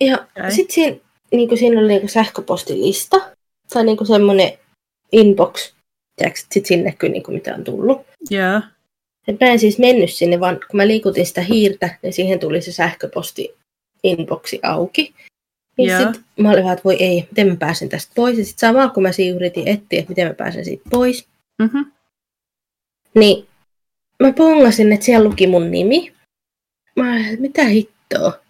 Ja 0.00 0.28
sitten 0.48 0.74
siinä, 0.74 0.96
niin 1.32 1.48
kuin, 1.48 1.58
siinä 1.58 1.80
oli 1.80 1.88
niin 1.88 2.00
kuin, 2.00 2.10
sähköpostilista. 2.10 3.30
Tai 3.72 3.84
niin 3.84 3.96
kuin 3.96 4.08
semmoinen 4.08 4.58
inbox. 5.12 5.72
Sitten 6.34 6.66
siinä 6.66 6.82
näkyy, 6.82 7.08
niin 7.08 7.22
kuin, 7.22 7.34
mitä 7.34 7.54
on 7.54 7.64
tullut. 7.64 8.06
Joo. 8.30 8.60
Et 9.28 9.40
mä 9.40 9.46
en 9.46 9.58
siis 9.58 9.78
mennyt 9.78 10.12
sinne, 10.12 10.40
vaan 10.40 10.56
kun 10.56 10.76
mä 10.76 10.86
liikutin 10.86 11.26
sitä 11.26 11.40
hiirtä, 11.40 11.98
niin 12.02 12.12
siihen 12.12 12.38
tuli 12.40 12.62
se 12.62 12.72
sähköposti 12.72 13.54
inboxi 14.02 14.60
auki. 14.62 15.14
Niin 15.78 15.90
Joo. 15.90 16.12
sit 16.12 16.22
mä 16.36 16.50
olin 16.50 16.64
vaan, 16.64 16.72
että 16.72 16.84
voi 16.84 16.96
ei, 17.02 17.26
miten 17.30 17.48
mä 17.48 17.56
pääsen 17.56 17.88
tästä 17.88 18.12
pois. 18.14 18.38
Ja 18.38 18.44
sitten 18.44 18.68
samalla 18.68 18.90
kun 18.90 19.02
mä 19.02 19.12
siinä 19.12 19.36
yritin 19.36 19.68
etsiä, 19.68 19.98
että 19.98 20.08
miten 20.08 20.28
mä 20.28 20.34
pääsen 20.34 20.64
siitä 20.64 20.90
pois, 20.90 21.26
Mhm. 21.62 21.78
niin 23.14 23.46
mä 24.22 24.32
pongasin, 24.32 24.92
että 24.92 25.06
siellä 25.06 25.28
luki 25.28 25.46
mun 25.46 25.70
nimi. 25.70 26.12
Mä 26.96 27.12
olin, 27.12 27.24
että 27.26 27.40
mitä 27.40 27.64
hittoa. 27.64 28.40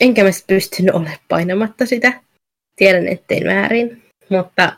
Enkä 0.00 0.24
mä 0.24 0.32
sit 0.32 0.46
pystynyt 0.46 0.94
olemaan 0.94 1.18
painamatta 1.28 1.86
sitä. 1.86 2.22
Tiedän, 2.76 3.08
ettein 3.08 3.44
väärin. 3.46 4.02
Mutta 4.28 4.76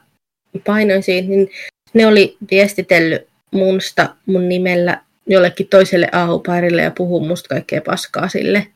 painoin 0.66 1.02
siitä, 1.02 1.28
niin 1.28 1.50
ne 1.94 2.06
oli 2.06 2.36
viestitellyt 2.50 3.28
munsta 3.54 4.16
mun 4.26 4.48
nimellä 4.48 5.02
jollekin 5.26 5.68
toiselle 5.68 6.08
aahuparille 6.12 6.82
ja 6.82 6.90
puhuu 6.90 7.26
musta 7.26 7.48
kaikkea 7.48 7.80
paskaa 7.86 8.28
sille. 8.28 8.66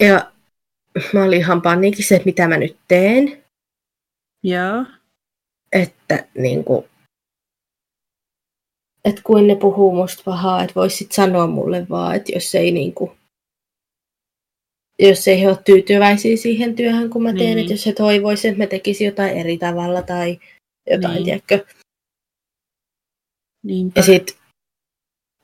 Ja 0.00 0.32
mä 1.12 1.24
olin 1.24 1.38
ihan 1.38 1.62
paniikissa, 1.62 2.14
että 2.14 2.26
mitä 2.26 2.48
mä 2.48 2.56
nyt 2.56 2.76
teen. 2.88 3.44
Joo. 4.42 4.84
Että 5.72 6.26
niin 6.34 6.64
kuin, 6.64 6.84
että 9.04 9.20
kuin 9.24 9.46
ne 9.46 9.56
puhuu 9.56 9.94
musta 9.94 10.22
pahaa, 10.24 10.62
että 10.62 10.74
vois 10.74 10.98
sit 10.98 11.12
sanoa 11.12 11.46
mulle 11.46 11.86
vaan, 11.88 12.16
että 12.16 12.32
jos 12.32 12.54
ei 12.54 12.70
niin 12.72 12.94
kuin, 12.94 13.10
jos 14.98 15.28
ei 15.28 15.40
he 15.40 15.48
ole 15.48 15.58
tyytyväisiä 15.64 16.36
siihen 16.36 16.76
työhön, 16.76 17.10
kun 17.10 17.22
mä 17.22 17.28
teen, 17.28 17.38
Niin. 17.38 17.58
että 17.58 17.72
jos 17.72 17.86
he 17.86 17.92
toivoisivat, 17.92 18.52
että 18.52 18.64
mä 18.64 18.66
tekisin 18.66 19.04
jotain 19.04 19.32
eri 19.36 19.58
tavalla 19.58 20.02
tai 20.02 20.40
jotain, 20.90 21.14
Niin. 21.14 21.24
tiedätkö. 21.24 21.66
Niinpä. 23.62 24.00
Ja 24.00 24.02
sit 24.04 24.38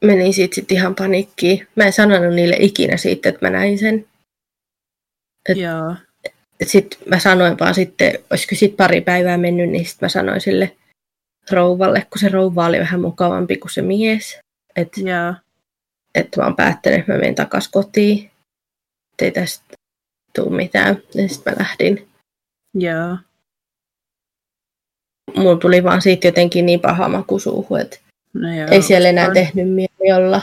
menin 0.05 0.35
siitä 0.35 0.55
sit 0.55 0.73
ihan 0.73 0.95
panikkiin. 0.95 1.67
Mä 1.77 1.85
en 1.85 1.93
sanonut 1.93 2.35
niille 2.35 2.57
ikinä 2.61 2.97
siitä, 2.97 3.29
että 3.29 3.47
mä 3.47 3.51
näin 3.51 3.79
sen. 3.79 4.07
et- 5.49 5.57
Joo. 5.59 5.95
Sitten 6.67 6.99
mä 7.09 7.19
sanoin 7.19 7.59
vaan 7.59 7.75
sitten, 7.75 8.19
olisiko 8.31 8.55
sit 8.55 8.77
pari 8.77 9.01
päivää 9.01 9.39
mennyt, 9.39 9.69
niin 9.71 9.85
sitten 9.87 10.07
mä 10.07 10.09
sanoin 10.09 10.41
sille 10.41 10.77
rouvalle, 11.51 12.07
kun 12.11 12.19
se 12.21 12.29
rouva 12.29 12.67
oli 12.67 12.79
vähän 12.79 13.01
mukavampi 13.01 13.57
kuin 13.57 13.71
se 13.71 13.83
mies. 13.83 14.39
Että 14.77 15.01
Joo. 15.01 15.35
et 16.15 16.29
mä 16.37 16.45
oon 16.45 16.57
päättänyt, 16.57 17.01
että 17.01 17.13
mä 17.13 17.19
menen 17.19 17.35
takas 17.35 17.69
kotiin. 17.69 18.25
Et 19.13 19.21
ei 19.23 19.31
tästä 19.31 19.65
tule 20.35 20.57
mitään. 20.57 21.03
Ja 21.15 21.29
sitten 21.29 21.53
mä 21.53 21.59
lähdin. 21.59 22.09
Joo. 22.75 23.17
Mulla 25.37 25.57
tuli 25.59 25.85
vaan 25.85 26.03
siitä 26.03 26.29
jotenkin 26.29 26.67
niin 26.67 26.81
paha 26.81 27.09
maku 27.09 27.39
suuhun, 27.39 27.81
että 27.81 27.99
No 28.35 28.55
joo. 28.55 28.69
ei 28.71 28.83
siellä 28.83 29.09
enää 29.09 29.25
uskon. 29.25 29.35
tehnyt 29.35 29.75
mieli 29.75 30.13
olla. 30.17 30.43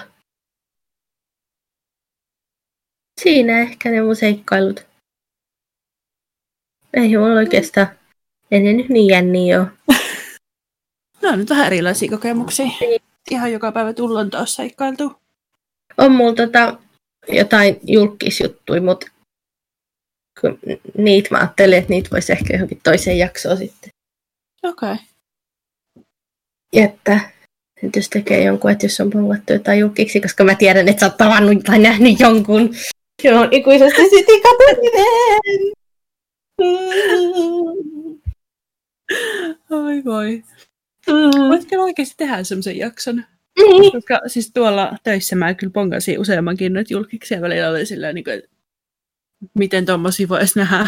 Siinä 3.21 3.60
ehkä 3.60 3.91
ne 3.91 4.02
mun 4.02 4.15
seikkailut. 4.15 4.86
Ei 6.93 7.17
mulla 7.17 7.39
oikeastaan 7.39 7.88
ennen 8.52 8.78
nyt 8.78 8.89
niin 8.89 9.08
jänniä 9.08 9.62
ole. 9.62 9.98
No 11.21 11.30
on 11.30 11.39
nyt 11.39 11.50
vähän 11.50 11.67
erilaisia 11.67 12.10
kokemuksia. 12.10 12.65
Ihan 13.32 13.52
joka 13.52 13.71
päivä 13.71 13.93
tullaan 13.93 14.30
taas 14.30 14.56
seikkailtu. 14.56 15.21
On 15.98 16.12
mulla 16.12 16.36
tota, 16.36 16.80
jotain 17.28 17.80
julkisjuttuja, 17.84 18.82
mutta 18.82 19.08
kun 20.41 20.60
niitä 20.98 21.30
mä 21.32 21.38
ajattelin, 21.38 21.78
että 21.78 21.89
niitä 21.89 22.10
voisi 22.12 22.32
ehkä 22.32 22.54
johonkin 22.54 22.82
toiseen 22.84 23.17
jaksoon 23.17 23.58
sitten 23.58 23.89
Okei. 24.63 24.91
Okay. 24.93 25.06
jättää. 26.74 27.35
Nyt 27.86 27.95
jos 27.95 28.10
tekee 28.10 28.43
jonkun, 28.43 28.71
että 28.71 28.86
jos 28.86 29.00
on 29.00 29.10
pongattu 29.10 29.54
jotain 29.54 29.80
julkiksi, 29.80 30.21
koska 30.21 30.43
mä 30.43 30.56
tiedän, 30.56 30.88
että 30.88 31.00
sä 31.00 31.06
oot 31.06 31.17
tavannut 31.17 31.63
tai 31.63 31.80
nähnyt 31.80 32.19
jonkun, 32.19 32.69
se 33.21 33.36
on 33.36 33.48
ikuisesti 33.52 34.02
sitten 34.10 34.41
katsominen. 34.41 35.74
Oi 39.69 40.04
voi. 40.06 40.43
Mm. 41.08 41.50
Voitko 41.50 41.76
oikeasti 41.76 42.15
tehdä 42.17 42.43
semmoisen 42.43 42.78
jakson? 42.78 43.24
Niin. 43.60 43.91
Koska 43.91 44.21
siis 44.28 44.52
tuolla 44.54 44.98
töissä 45.04 45.36
mä 45.36 45.54
kyllä 45.54 45.74
pongasin 45.74 46.19
useammankin 46.19 46.74
nyt 46.74 46.91
julkiksi 46.91 47.34
ja 47.34 47.41
välillä 47.41 47.69
oli 47.69 47.86
silleen, 47.86 48.15
niin 48.15 48.24
kuin, 48.24 48.38
että 48.38 48.50
miten 49.54 49.86
tuommoisia 49.86 50.30
voisi 50.30 50.60
nähdä. 50.60 50.88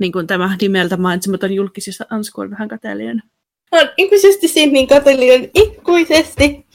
Niin 0.00 0.12
kuin 0.12 0.26
tämä 0.26 0.56
nimeltä 0.60 0.96
mainitsematon 0.96 1.52
julkisissa 1.52 2.04
Ansku 2.10 2.40
on 2.40 2.50
vähän 2.50 2.68
kateellinen. 2.68 3.22
Mä 3.72 3.78
oon 3.78 3.88
ikuisesti 3.96 4.48
siinä 4.48 4.72
niin 4.72 4.88
katsellinen, 4.88 5.50
ikuisesti. 5.54 6.66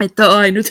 Että 0.00 0.28
on 0.28 0.36
ainut. 0.36 0.66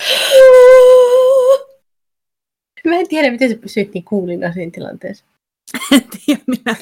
Mä 2.86 2.96
en 2.96 3.08
tiedä, 3.08 3.32
miten 3.32 3.50
sä 3.50 3.56
pysyit 3.58 3.94
niin 3.94 4.04
kuulina 4.04 4.54
siinä 4.54 4.72
tilanteessa. 4.72 5.26
En 5.92 6.04
tiedä, 6.26 6.42
minä 6.48 6.76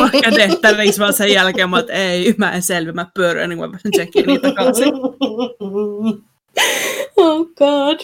mä 0.00 0.10
kädet 0.22 0.60
tälliksi 0.60 1.00
vaan 1.00 1.12
sen 1.12 1.32
jälkeen, 1.32 1.70
mä 1.70 1.78
että 1.78 1.92
ei, 1.92 2.34
mä 2.38 2.52
en 2.52 2.62
selvi, 2.62 2.92
mä 2.92 3.06
pyörän, 3.14 3.48
niin 3.48 3.58
mä 3.58 3.68
pääsen 3.68 3.90
tsekkiin 3.90 4.26
niitä 4.26 4.48
takaisin. 4.48 4.94
oh 7.16 7.46
god. 7.56 8.00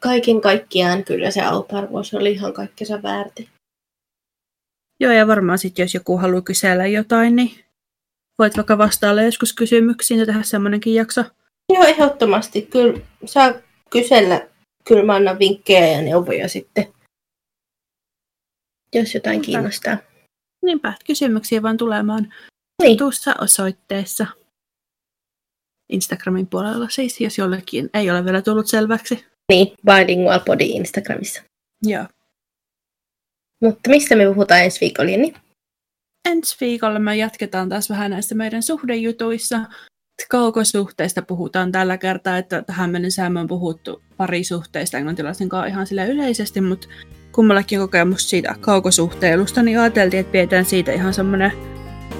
Kaiken 0.00 0.40
kaikkiaan 0.40 1.04
kyllä 1.04 1.30
se 1.30 1.42
auparvuus 1.42 2.14
oli 2.14 2.32
ihan 2.32 2.52
kaikkensa 2.52 3.02
väärti. 3.02 3.48
Joo, 5.00 5.12
ja 5.12 5.26
varmaan 5.26 5.58
sitten, 5.58 5.82
jos 5.82 5.94
joku 5.94 6.16
haluaa 6.18 6.42
kysellä 6.42 6.86
jotain, 6.86 7.36
niin 7.36 7.64
voit 8.38 8.56
vaikka 8.56 8.78
vastailla 8.78 9.22
joskus 9.22 9.52
kysymyksiin 9.52 10.20
ja 10.20 10.26
tehdä 10.26 10.42
semmoinenkin 10.42 10.94
jakso. 10.94 11.24
Joo, 11.72 11.84
ehdottomasti. 11.84 12.62
Kyllä 12.62 13.00
saa 13.24 13.52
kysellä. 13.90 14.48
Kyllä 14.88 15.02
mä 15.02 15.14
annan 15.14 15.38
vinkkejä 15.38 15.86
ja 15.86 16.02
neuvoja 16.02 16.48
sitten, 16.48 16.92
jos 18.94 19.14
jotain 19.14 19.32
Niinpä. 19.32 19.46
kiinnostaa. 19.46 19.96
Niinpä, 20.64 20.92
kysymyksiä 21.06 21.62
vaan 21.62 21.76
tulemaan 21.76 22.34
Niin. 22.82 22.98
tuossa 22.98 23.34
osoitteessa. 23.40 24.26
Instagramin 25.88 26.46
puolella 26.46 26.88
siis, 26.88 27.20
jos 27.20 27.38
jollekin 27.38 27.90
ei 27.94 28.10
ole 28.10 28.24
vielä 28.24 28.42
tullut 28.42 28.66
selväksi. 28.66 29.24
Niin, 29.52 29.74
Bilingual 29.86 30.40
Body 30.40 30.64
Instagramissa. 30.64 31.42
Joo. 31.82 32.04
Mutta 33.64 33.90
mistä 33.90 34.16
me 34.16 34.26
puhutaan 34.26 34.60
ensi 34.60 34.80
viikolla, 34.80 35.10
Jenni? 35.10 35.34
Ensi 36.28 36.56
viikolla 36.60 36.98
me 36.98 37.16
jatketaan 37.16 37.68
taas 37.68 37.90
vähän 37.90 38.10
näistä 38.10 38.34
meidän 38.34 38.62
suhdejutuissa. 38.62 39.60
Kaukosuhteista 40.30 41.22
puhutaan 41.22 41.72
tällä 41.72 41.98
kertaa, 41.98 42.38
että 42.38 42.62
tähän 42.62 42.90
mennessä 42.90 43.30
me 43.30 43.40
on 43.40 43.46
puhuttu 43.46 44.02
parisuhteista 44.16 44.98
englantilaisten 44.98 45.48
kanssa 45.48 45.66
ihan 45.66 45.86
sillä 45.86 46.04
yleisesti, 46.04 46.60
mutta 46.60 46.88
kummallakin 47.32 47.78
kokemus 47.78 48.30
siitä 48.30 48.54
kaukosuhteilusta, 48.60 49.62
niin 49.62 49.80
ajateltiin, 49.80 50.20
että 50.20 50.32
pidetään 50.32 50.64
siitä 50.64 50.92
ihan 50.92 51.14
semmoinen 51.14 51.52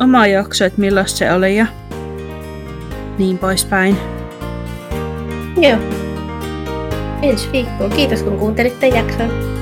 oma 0.01 0.27
jakso, 0.27 0.65
että 0.65 0.81
millaista 0.81 1.19
se 1.19 1.33
oli 1.33 1.57
ja 1.57 1.67
niin 3.19 3.39
poispäin. 3.39 3.97
Joo. 5.57 5.79
Ensi 7.23 7.53
viikkoon. 7.53 7.91
Kiitos 7.91 8.23
kun 8.23 8.39
kuuntelitte 8.39 8.89
jakson. 8.89 9.54